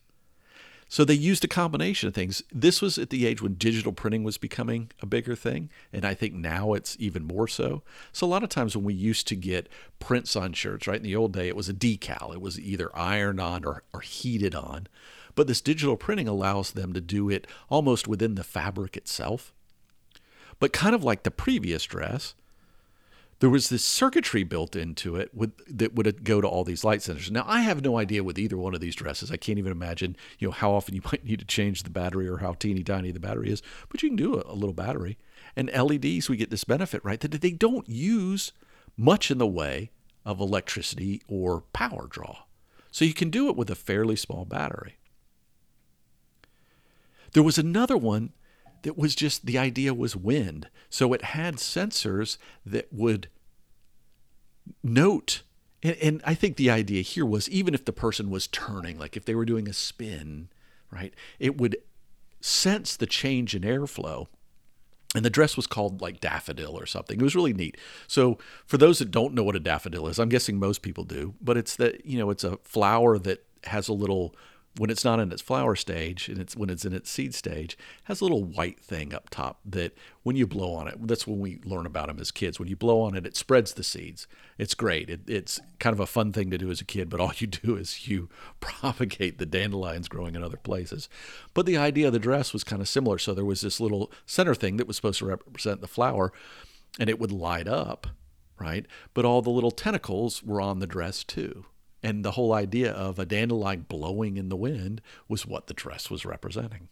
So 0.91 1.05
they 1.05 1.13
used 1.13 1.45
a 1.45 1.47
combination 1.47 2.07
of 2.07 2.15
things. 2.15 2.41
This 2.51 2.81
was 2.81 2.97
at 2.97 3.11
the 3.11 3.27
age 3.27 3.43
when 3.43 3.53
digital 3.53 3.93
printing 3.93 4.23
was 4.23 4.39
becoming 4.39 4.89
a 5.03 5.05
bigger 5.05 5.35
thing, 5.35 5.69
and 5.93 6.03
I 6.03 6.15
think 6.15 6.33
now 6.33 6.73
it's 6.73 6.97
even 6.99 7.25
more 7.25 7.47
so. 7.47 7.83
So 8.11 8.25
a 8.25 8.27
lot 8.27 8.41
of 8.41 8.49
times 8.49 8.75
when 8.75 8.83
we 8.83 8.95
used 8.95 9.27
to 9.27 9.35
get 9.35 9.69
prints 9.99 10.35
on 10.35 10.51
shirts, 10.53 10.87
right, 10.87 10.97
in 10.97 11.03
the 11.03 11.15
old 11.15 11.31
day, 11.31 11.47
it 11.47 11.55
was 11.55 11.69
a 11.69 11.75
decal. 11.75 12.33
It 12.33 12.41
was 12.41 12.59
either 12.59 12.89
ironed 12.97 13.39
on 13.39 13.63
or, 13.65 13.83
or 13.93 14.01
heated 14.01 14.55
on. 14.55 14.87
But 15.35 15.45
this 15.45 15.61
digital 15.61 15.95
printing 15.95 16.27
allows 16.27 16.71
them 16.71 16.91
to 16.93 17.01
do 17.01 17.29
it 17.29 17.45
almost 17.69 18.07
within 18.07 18.33
the 18.33 18.43
fabric 18.43 18.97
itself. 18.97 19.53
But 20.59 20.73
kind 20.73 20.95
of 20.95 21.03
like 21.03 21.21
the 21.21 21.31
previous 21.31 21.85
dress, 21.85 22.33
there 23.39 23.49
was 23.49 23.69
this 23.69 23.83
circuitry 23.83 24.43
built 24.43 24.75
into 24.75 25.15
it 25.15 25.33
with, 25.33 25.51
that 25.67 25.95
would 25.95 26.23
go 26.23 26.41
to 26.41 26.47
all 26.47 26.63
these 26.63 26.83
light 26.83 26.99
sensors. 26.99 27.31
Now, 27.31 27.45
I 27.47 27.61
have 27.61 27.81
no 27.81 27.97
idea 27.97 28.23
with 28.23 28.37
either 28.37 28.57
one 28.57 28.75
of 28.75 28.81
these 28.81 28.95
dresses. 28.95 29.31
I 29.31 29.37
can't 29.37 29.57
even 29.57 29.71
imagine, 29.71 30.17
you 30.39 30.47
know, 30.47 30.51
how 30.51 30.71
often 30.71 30.95
you 30.95 31.01
might 31.05 31.23
need 31.23 31.39
to 31.39 31.45
change 31.45 31.83
the 31.83 31.89
battery 31.89 32.27
or 32.27 32.37
how 32.37 32.53
teeny 32.53 32.83
tiny 32.83 33.11
the 33.11 33.19
battery 33.19 33.49
is, 33.49 33.61
but 33.89 34.03
you 34.03 34.09
can 34.09 34.17
do 34.17 34.35
a, 34.35 34.43
a 34.51 34.55
little 34.55 34.73
battery. 34.73 35.17
And 35.55 35.71
LEDs, 35.71 36.29
we 36.29 36.37
get 36.37 36.49
this 36.49 36.65
benefit, 36.65 37.03
right, 37.03 37.19
that 37.19 37.41
they 37.41 37.51
don't 37.51 37.87
use 37.87 38.51
much 38.97 39.31
in 39.31 39.37
the 39.37 39.47
way 39.47 39.91
of 40.25 40.39
electricity 40.39 41.21
or 41.27 41.61
power 41.73 42.07
draw. 42.09 42.39
So 42.91 43.05
you 43.05 43.13
can 43.13 43.29
do 43.29 43.47
it 43.47 43.55
with 43.55 43.69
a 43.69 43.75
fairly 43.75 44.15
small 44.15 44.45
battery. 44.45 44.97
There 47.33 47.43
was 47.43 47.57
another 47.57 47.95
one 47.95 48.33
that 48.83 48.97
was 48.97 49.15
just 49.15 49.45
the 49.45 49.57
idea 49.57 49.93
was 49.93 50.15
wind. 50.15 50.69
So 50.89 51.13
it 51.13 51.21
had 51.21 51.55
sensors 51.55 52.37
that 52.65 52.91
would 52.91 53.27
note. 54.83 55.43
And, 55.81 55.95
and, 56.01 56.21
I 56.25 56.33
think 56.33 56.57
the 56.57 56.69
idea 56.69 57.01
here 57.01 57.25
was 57.25 57.49
even 57.49 57.73
if 57.73 57.85
the 57.85 57.93
person 57.93 58.29
was 58.29 58.47
turning, 58.47 58.99
like 58.99 59.15
if 59.15 59.25
they 59.25 59.35
were 59.35 59.45
doing 59.45 59.67
a 59.67 59.73
spin, 59.73 60.49
right, 60.91 61.13
it 61.39 61.57
would 61.57 61.77
sense 62.41 62.95
the 62.95 63.05
change 63.05 63.55
in 63.55 63.63
airflow. 63.63 64.27
And 65.15 65.25
the 65.25 65.29
dress 65.29 65.55
was 65.55 65.65
called 65.65 66.01
like 66.01 66.19
daffodil 66.19 66.77
or 66.77 66.85
something. 66.85 67.19
It 67.19 67.23
was 67.23 67.35
really 67.35 67.53
neat. 67.53 67.77
So 68.07 68.37
for 68.67 68.77
those 68.77 68.99
that 68.99 69.09
don't 69.09 69.33
know 69.33 69.43
what 69.43 69.55
a 69.55 69.59
daffodil 69.59 70.07
is, 70.07 70.19
I'm 70.19 70.29
guessing 70.29 70.59
most 70.59 70.83
people 70.83 71.03
do, 71.03 71.33
but 71.41 71.57
it's 71.57 71.75
that, 71.77 72.05
you 72.05 72.19
know, 72.19 72.29
it's 72.29 72.43
a 72.43 72.57
flower 72.57 73.17
that 73.19 73.43
has 73.65 73.87
a 73.87 73.93
little 73.93 74.35
when 74.77 74.89
it's 74.89 75.03
not 75.03 75.19
in 75.19 75.31
its 75.31 75.41
flower 75.41 75.75
stage 75.75 76.29
and 76.29 76.39
it's 76.39 76.55
when 76.55 76.69
it's 76.69 76.85
in 76.85 76.93
its 76.93 77.09
seed 77.09 77.33
stage 77.33 77.77
has 78.03 78.21
a 78.21 78.23
little 78.23 78.43
white 78.43 78.79
thing 78.79 79.13
up 79.13 79.29
top 79.29 79.59
that 79.65 79.97
when 80.23 80.35
you 80.35 80.45
blow 80.45 80.73
on 80.73 80.87
it 80.87 80.95
that's 81.07 81.25
when 81.27 81.39
we 81.39 81.59
learn 81.65 81.85
about 81.85 82.07
them 82.07 82.19
as 82.19 82.31
kids. 82.31 82.59
When 82.59 82.69
you 82.69 82.75
blow 82.75 83.01
on 83.01 83.15
it 83.15 83.25
it 83.25 83.35
spreads 83.35 83.73
the 83.73 83.83
seeds. 83.83 84.27
It's 84.57 84.75
great. 84.75 85.09
It, 85.09 85.21
it's 85.27 85.59
kind 85.79 85.93
of 85.93 85.99
a 85.99 86.05
fun 86.05 86.31
thing 86.31 86.49
to 86.51 86.57
do 86.57 86.69
as 86.69 86.81
a 86.81 86.85
kid 86.85 87.09
but 87.09 87.19
all 87.19 87.33
you 87.37 87.47
do 87.47 87.75
is 87.75 88.07
you 88.07 88.29
propagate 88.59 89.37
the 89.37 89.45
dandelions 89.45 90.07
growing 90.07 90.35
in 90.35 90.43
other 90.43 90.57
places. 90.57 91.09
But 91.53 91.65
the 91.65 91.77
idea 91.77 92.07
of 92.07 92.13
the 92.13 92.19
dress 92.19 92.53
was 92.53 92.63
kind 92.63 92.81
of 92.81 92.87
similar. 92.87 93.17
So 93.17 93.33
there 93.33 93.45
was 93.45 93.61
this 93.61 93.79
little 93.79 94.11
center 94.25 94.55
thing 94.55 94.77
that 94.77 94.87
was 94.87 94.95
supposed 94.95 95.19
to 95.19 95.25
represent 95.25 95.81
the 95.81 95.87
flower 95.87 96.31
and 96.99 97.09
it 97.09 97.19
would 97.19 97.31
light 97.31 97.67
up 97.67 98.07
right? 98.61 98.85
But 99.13 99.23
all 99.23 99.41
the 99.41 99.49
little 99.49 99.71
tentacles 99.71 100.43
were 100.43 100.59
on 100.59 100.79
the 100.79 100.87
dress 100.87 101.23
too 101.23 101.65
and 102.01 102.23
the 102.23 102.31
whole 102.31 102.53
idea 102.53 102.91
of 102.91 103.19
a 103.19 103.25
dandelion 103.25 103.85
blowing 103.87 104.37
in 104.37 104.49
the 104.49 104.55
wind 104.55 105.01
was 105.27 105.45
what 105.45 105.67
the 105.67 105.73
dress 105.73 106.09
was 106.09 106.25
representing. 106.25 106.89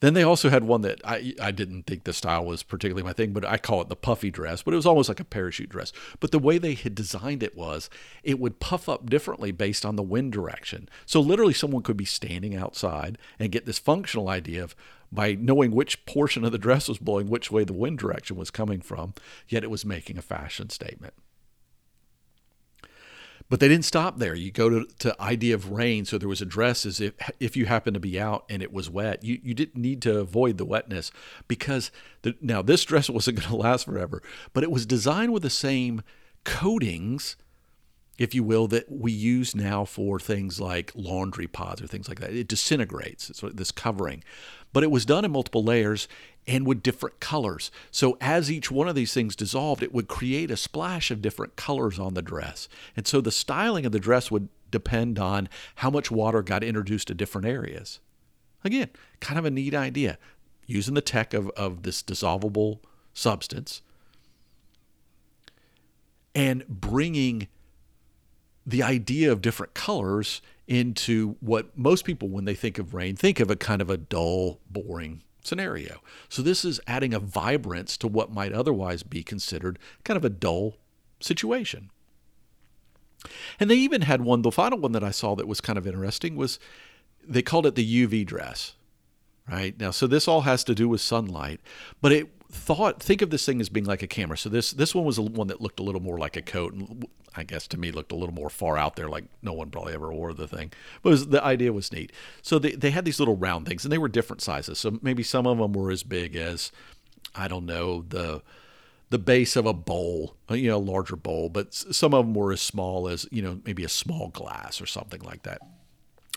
Then 0.00 0.12
they 0.12 0.22
also 0.22 0.50
had 0.50 0.64
one 0.64 0.82
that 0.82 1.00
I, 1.04 1.34
I 1.40 1.50
didn't 1.50 1.84
think 1.84 2.04
the 2.04 2.12
style 2.12 2.44
was 2.44 2.62
particularly 2.62 3.02
my 3.02 3.14
thing, 3.14 3.32
but 3.32 3.46
I 3.46 3.56
call 3.56 3.80
it 3.80 3.88
the 3.88 3.96
puffy 3.96 4.30
dress, 4.30 4.62
but 4.62 4.74
it 4.74 4.76
was 4.76 4.84
almost 4.84 5.08
like 5.08 5.20
a 5.20 5.24
parachute 5.24 5.70
dress. 5.70 5.92
But 6.20 6.32
the 6.32 6.38
way 6.38 6.58
they 6.58 6.74
had 6.74 6.94
designed 6.94 7.42
it 7.42 7.56
was 7.56 7.88
it 8.22 8.38
would 8.38 8.60
puff 8.60 8.88
up 8.88 9.08
differently 9.08 9.52
based 9.52 9.86
on 9.86 9.96
the 9.96 10.02
wind 10.02 10.32
direction. 10.32 10.88
So 11.06 11.20
literally 11.20 11.54
someone 11.54 11.82
could 11.82 11.96
be 11.96 12.04
standing 12.04 12.54
outside 12.54 13.16
and 13.38 13.52
get 13.52 13.64
this 13.64 13.78
functional 13.78 14.28
idea 14.28 14.62
of 14.62 14.76
by 15.10 15.34
knowing 15.34 15.70
which 15.70 16.04
portion 16.04 16.44
of 16.44 16.52
the 16.52 16.58
dress 16.58 16.88
was 16.88 16.98
blowing 16.98 17.28
which 17.28 17.50
way 17.50 17.64
the 17.64 17.72
wind 17.72 17.98
direction 17.98 18.36
was 18.36 18.50
coming 18.50 18.80
from, 18.80 19.14
yet 19.48 19.64
it 19.64 19.70
was 19.70 19.84
making 19.84 20.18
a 20.18 20.22
fashion 20.22 20.68
statement. 20.68 21.14
But 23.48 23.60
they 23.60 23.68
didn't 23.68 23.84
stop 23.84 24.18
there. 24.18 24.34
You 24.34 24.50
go 24.50 24.68
to, 24.68 24.86
to 24.98 25.22
idea 25.22 25.54
of 25.54 25.70
rain. 25.70 26.04
So 26.04 26.18
there 26.18 26.28
was 26.28 26.42
a 26.42 26.46
dress 26.46 26.84
as 26.84 27.00
if 27.00 27.14
if 27.38 27.56
you 27.56 27.66
happened 27.66 27.94
to 27.94 28.00
be 28.00 28.18
out 28.18 28.44
and 28.50 28.62
it 28.62 28.72
was 28.72 28.90
wet, 28.90 29.22
you, 29.22 29.38
you 29.42 29.54
didn't 29.54 29.80
need 29.80 30.02
to 30.02 30.18
avoid 30.18 30.58
the 30.58 30.64
wetness 30.64 31.12
because 31.46 31.92
the, 32.22 32.34
now 32.40 32.60
this 32.62 32.84
dress 32.84 33.08
wasn't 33.10 33.38
going 33.38 33.48
to 33.48 33.56
last 33.56 33.84
forever, 33.84 34.22
but 34.52 34.64
it 34.64 34.70
was 34.70 34.84
designed 34.84 35.32
with 35.32 35.42
the 35.42 35.50
same 35.50 36.02
coatings, 36.44 37.36
if 38.18 38.34
you 38.34 38.42
will, 38.42 38.66
that 38.68 38.90
we 38.90 39.12
use 39.12 39.54
now 39.54 39.84
for 39.84 40.18
things 40.18 40.60
like 40.60 40.90
laundry 40.96 41.46
pods 41.46 41.80
or 41.80 41.86
things 41.86 42.08
like 42.08 42.18
that. 42.20 42.32
It 42.32 42.48
disintegrates. 42.48 43.30
It's 43.30 43.42
this 43.54 43.70
covering, 43.70 44.24
but 44.72 44.82
it 44.82 44.90
was 44.90 45.06
done 45.06 45.24
in 45.24 45.30
multiple 45.30 45.62
layers 45.62 46.08
and 46.46 46.66
with 46.66 46.82
different 46.82 47.20
colors. 47.20 47.70
So 47.90 48.16
as 48.20 48.50
each 48.50 48.70
one 48.70 48.88
of 48.88 48.94
these 48.94 49.12
things 49.12 49.34
dissolved, 49.34 49.82
it 49.82 49.92
would 49.92 50.08
create 50.08 50.50
a 50.50 50.56
splash 50.56 51.10
of 51.10 51.22
different 51.22 51.56
colors 51.56 51.98
on 51.98 52.14
the 52.14 52.22
dress. 52.22 52.68
And 52.96 53.06
so 53.06 53.20
the 53.20 53.32
styling 53.32 53.84
of 53.84 53.92
the 53.92 53.98
dress 53.98 54.30
would 54.30 54.48
depend 54.70 55.18
on 55.18 55.48
how 55.76 55.90
much 55.90 56.10
water 56.10 56.42
got 56.42 56.62
introduced 56.62 57.08
to 57.08 57.14
different 57.14 57.46
areas. 57.46 58.00
Again, 58.64 58.90
kind 59.20 59.38
of 59.38 59.44
a 59.44 59.50
neat 59.50 59.74
idea. 59.74 60.18
Using 60.66 60.94
the 60.94 61.00
tech 61.00 61.32
of, 61.32 61.48
of 61.50 61.82
this 61.82 62.02
dissolvable 62.02 62.80
substance 63.14 63.82
and 66.34 66.66
bringing 66.68 67.48
the 68.66 68.82
idea 68.82 69.30
of 69.30 69.40
different 69.40 69.74
colors 69.74 70.42
into 70.66 71.36
what 71.38 71.78
most 71.78 72.04
people, 72.04 72.28
when 72.28 72.44
they 72.46 72.54
think 72.54 72.78
of 72.78 72.94
rain, 72.94 73.14
think 73.14 73.38
of 73.38 73.48
a 73.48 73.54
kind 73.54 73.80
of 73.80 73.88
a 73.88 73.96
dull, 73.96 74.58
boring 74.68 75.22
scenario. 75.46 76.00
So 76.28 76.42
this 76.42 76.64
is 76.64 76.80
adding 76.86 77.14
a 77.14 77.20
vibrance 77.20 77.96
to 77.98 78.08
what 78.08 78.32
might 78.32 78.52
otherwise 78.52 79.02
be 79.02 79.22
considered 79.22 79.78
kind 80.04 80.16
of 80.16 80.24
a 80.24 80.30
dull 80.30 80.76
situation. 81.20 81.90
And 83.58 83.70
they 83.70 83.76
even 83.76 84.02
had 84.02 84.20
one, 84.20 84.42
the 84.42 84.52
final 84.52 84.78
one 84.78 84.92
that 84.92 85.04
I 85.04 85.10
saw 85.10 85.34
that 85.34 85.48
was 85.48 85.60
kind 85.60 85.78
of 85.78 85.86
interesting 85.86 86.36
was 86.36 86.58
they 87.26 87.42
called 87.42 87.66
it 87.66 87.74
the 87.74 88.06
UV 88.06 88.26
dress. 88.26 88.74
Right? 89.50 89.78
Now, 89.78 89.92
so 89.92 90.08
this 90.08 90.26
all 90.26 90.40
has 90.40 90.64
to 90.64 90.74
do 90.74 90.88
with 90.88 91.00
sunlight, 91.00 91.60
but 92.02 92.10
it 92.10 92.28
thought 92.56 93.02
think 93.02 93.22
of 93.22 93.30
this 93.30 93.46
thing 93.46 93.60
as 93.60 93.68
being 93.68 93.86
like 93.86 94.02
a 94.02 94.06
camera. 94.06 94.36
So 94.36 94.48
this 94.48 94.72
this 94.72 94.94
one 94.94 95.04
was 95.04 95.20
one 95.20 95.48
that 95.48 95.60
looked 95.60 95.80
a 95.80 95.82
little 95.82 96.02
more 96.02 96.18
like 96.18 96.36
a 96.36 96.42
coat, 96.42 96.72
and 96.74 97.06
I 97.36 97.44
guess 97.44 97.66
to 97.68 97.78
me 97.78 97.90
looked 97.90 98.12
a 98.12 98.16
little 98.16 98.34
more 98.34 98.50
far 98.50 98.76
out 98.76 98.96
there, 98.96 99.08
like 99.08 99.24
no 99.42 99.52
one 99.52 99.70
probably 99.70 99.94
ever 99.94 100.12
wore 100.12 100.32
the 100.32 100.48
thing. 100.48 100.72
But 101.02 101.10
was, 101.10 101.28
the 101.28 101.44
idea 101.44 101.72
was 101.72 101.92
neat. 101.92 102.12
So 102.42 102.58
they 102.58 102.72
they 102.72 102.90
had 102.90 103.04
these 103.04 103.18
little 103.18 103.36
round 103.36 103.66
things, 103.66 103.84
and 103.84 103.92
they 103.92 103.98
were 103.98 104.08
different 104.08 104.42
sizes. 104.42 104.78
So 104.78 104.98
maybe 105.02 105.22
some 105.22 105.46
of 105.46 105.58
them 105.58 105.72
were 105.72 105.90
as 105.90 106.02
big 106.02 106.34
as 106.34 106.72
I 107.34 107.48
don't 107.48 107.66
know 107.66 108.02
the 108.02 108.42
the 109.10 109.18
base 109.18 109.54
of 109.54 109.66
a 109.66 109.72
bowl, 109.72 110.34
uh, 110.50 110.54
you 110.54 110.68
know, 110.68 110.78
a 110.78 110.78
larger 110.78 111.14
bowl, 111.14 111.48
but 111.48 111.72
some 111.72 112.12
of 112.12 112.26
them 112.26 112.34
were 112.34 112.52
as 112.52 112.60
small 112.60 113.08
as 113.08 113.28
you 113.30 113.42
know 113.42 113.60
maybe 113.64 113.84
a 113.84 113.88
small 113.88 114.28
glass 114.28 114.80
or 114.80 114.86
something 114.86 115.20
like 115.20 115.42
that. 115.42 115.60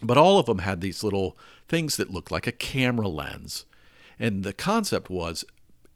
But 0.02 0.18
all 0.18 0.40
of 0.40 0.46
them 0.46 0.60
had 0.60 0.82
these 0.82 1.04
little 1.04 1.38
things 1.68 1.98
that 1.98 2.12
looked 2.12 2.32
like 2.32 2.48
a 2.48 2.52
camera 2.52 3.08
lens. 3.08 3.66
And 4.18 4.44
the 4.44 4.54
concept 4.54 5.10
was 5.10 5.46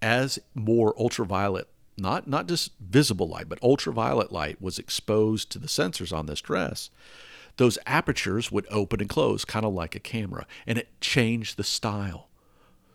as 0.04 0.38
more 0.54 0.94
ultraviolet 1.00 1.68
not 1.98 2.28
not 2.28 2.48
just 2.48 2.72
visible 2.80 3.28
light, 3.28 3.48
but 3.48 3.62
ultraviolet 3.62 4.32
light 4.32 4.62
was 4.62 4.80
exposed 4.80 5.52
to 5.52 5.60
the 5.60 5.68
sensors 5.68 6.16
on 6.16 6.26
this 6.26 6.42
dress, 6.42 6.90
those 7.58 7.78
apertures 7.86 8.52
would 8.52 8.66
open 8.72 9.00
and 9.00 9.10
close, 9.10 9.46
kind 9.46 9.66
of 9.66 9.74
like 9.74 9.96
a 9.96 10.00
camera, 10.00 10.46
and 10.66 10.78
it 10.78 10.90
changed 11.02 11.56
the 11.56 11.64
style. 11.64 12.30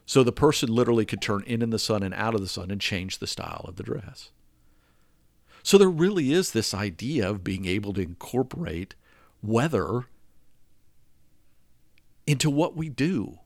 So 0.04 0.24
the 0.24 0.32
person 0.32 0.68
literally 0.68 1.04
could 1.04 1.22
turn 1.22 1.44
in 1.46 1.62
in 1.62 1.70
the 1.70 1.78
sun 1.78 2.02
and 2.02 2.14
out 2.14 2.34
of 2.34 2.40
the 2.40 2.48
sun 2.48 2.70
and 2.70 2.80
change 2.80 3.18
the 3.18 3.26
style 3.26 3.64
of 3.68 3.76
the 3.76 3.82
dress. 3.82 4.30
So 5.62 5.78
there 5.78 5.90
really 5.90 6.32
is 6.32 6.50
this 6.50 6.74
idea 6.74 7.28
of 7.28 7.44
being 7.44 7.66
able 7.66 7.92
to 7.92 8.00
incorporate 8.00 8.94
weather 9.42 10.06
into 12.26 12.50
what 12.50 12.76
we 12.76 12.88
do, 12.88 13.38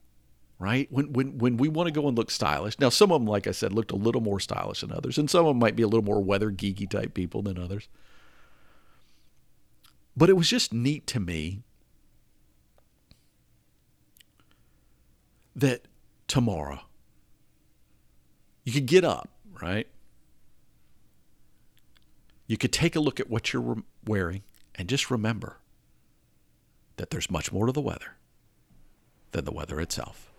right? 0.62 0.86
When 0.92 1.12
when 1.12 1.38
when 1.38 1.56
we 1.56 1.68
want 1.68 1.88
to 1.88 1.92
go 1.92 2.06
and 2.06 2.16
look 2.16 2.30
stylish. 2.30 2.78
Now 2.78 2.88
some 2.88 3.10
of 3.10 3.20
them, 3.20 3.26
like 3.26 3.48
I 3.48 3.50
said, 3.50 3.72
looked 3.72 3.90
a 3.90 3.96
little 3.96 4.20
more 4.20 4.38
stylish 4.38 4.80
than 4.80 4.92
others, 4.92 5.18
and 5.18 5.28
some 5.28 5.44
of 5.44 5.50
them 5.50 5.58
might 5.58 5.74
be 5.74 5.82
a 5.82 5.88
little 5.88 6.04
more 6.04 6.22
weather 6.22 6.52
geeky 6.52 6.88
type 6.88 7.14
people 7.14 7.42
than 7.42 7.58
others. 7.58 7.88
But 10.16 10.30
it 10.30 10.34
was 10.34 10.48
just 10.48 10.72
neat 10.72 11.06
to 11.08 11.20
me 11.20 11.62
that 15.56 15.88
tomorrow 16.28 16.80
you 18.62 18.72
could 18.72 18.86
get 18.86 19.04
up, 19.04 19.30
right? 19.60 19.88
You 22.46 22.56
could 22.56 22.72
take 22.72 22.94
a 22.94 23.00
look 23.00 23.18
at 23.18 23.28
what 23.28 23.52
you're 23.52 23.78
wearing 24.06 24.42
and 24.76 24.88
just 24.88 25.10
remember 25.10 25.56
that 26.96 27.10
there's 27.10 27.30
much 27.30 27.50
more 27.50 27.66
to 27.66 27.72
the 27.72 27.80
weather 27.80 28.16
than 29.32 29.44
the 29.44 29.52
weather 29.52 29.80
itself. 29.80 30.31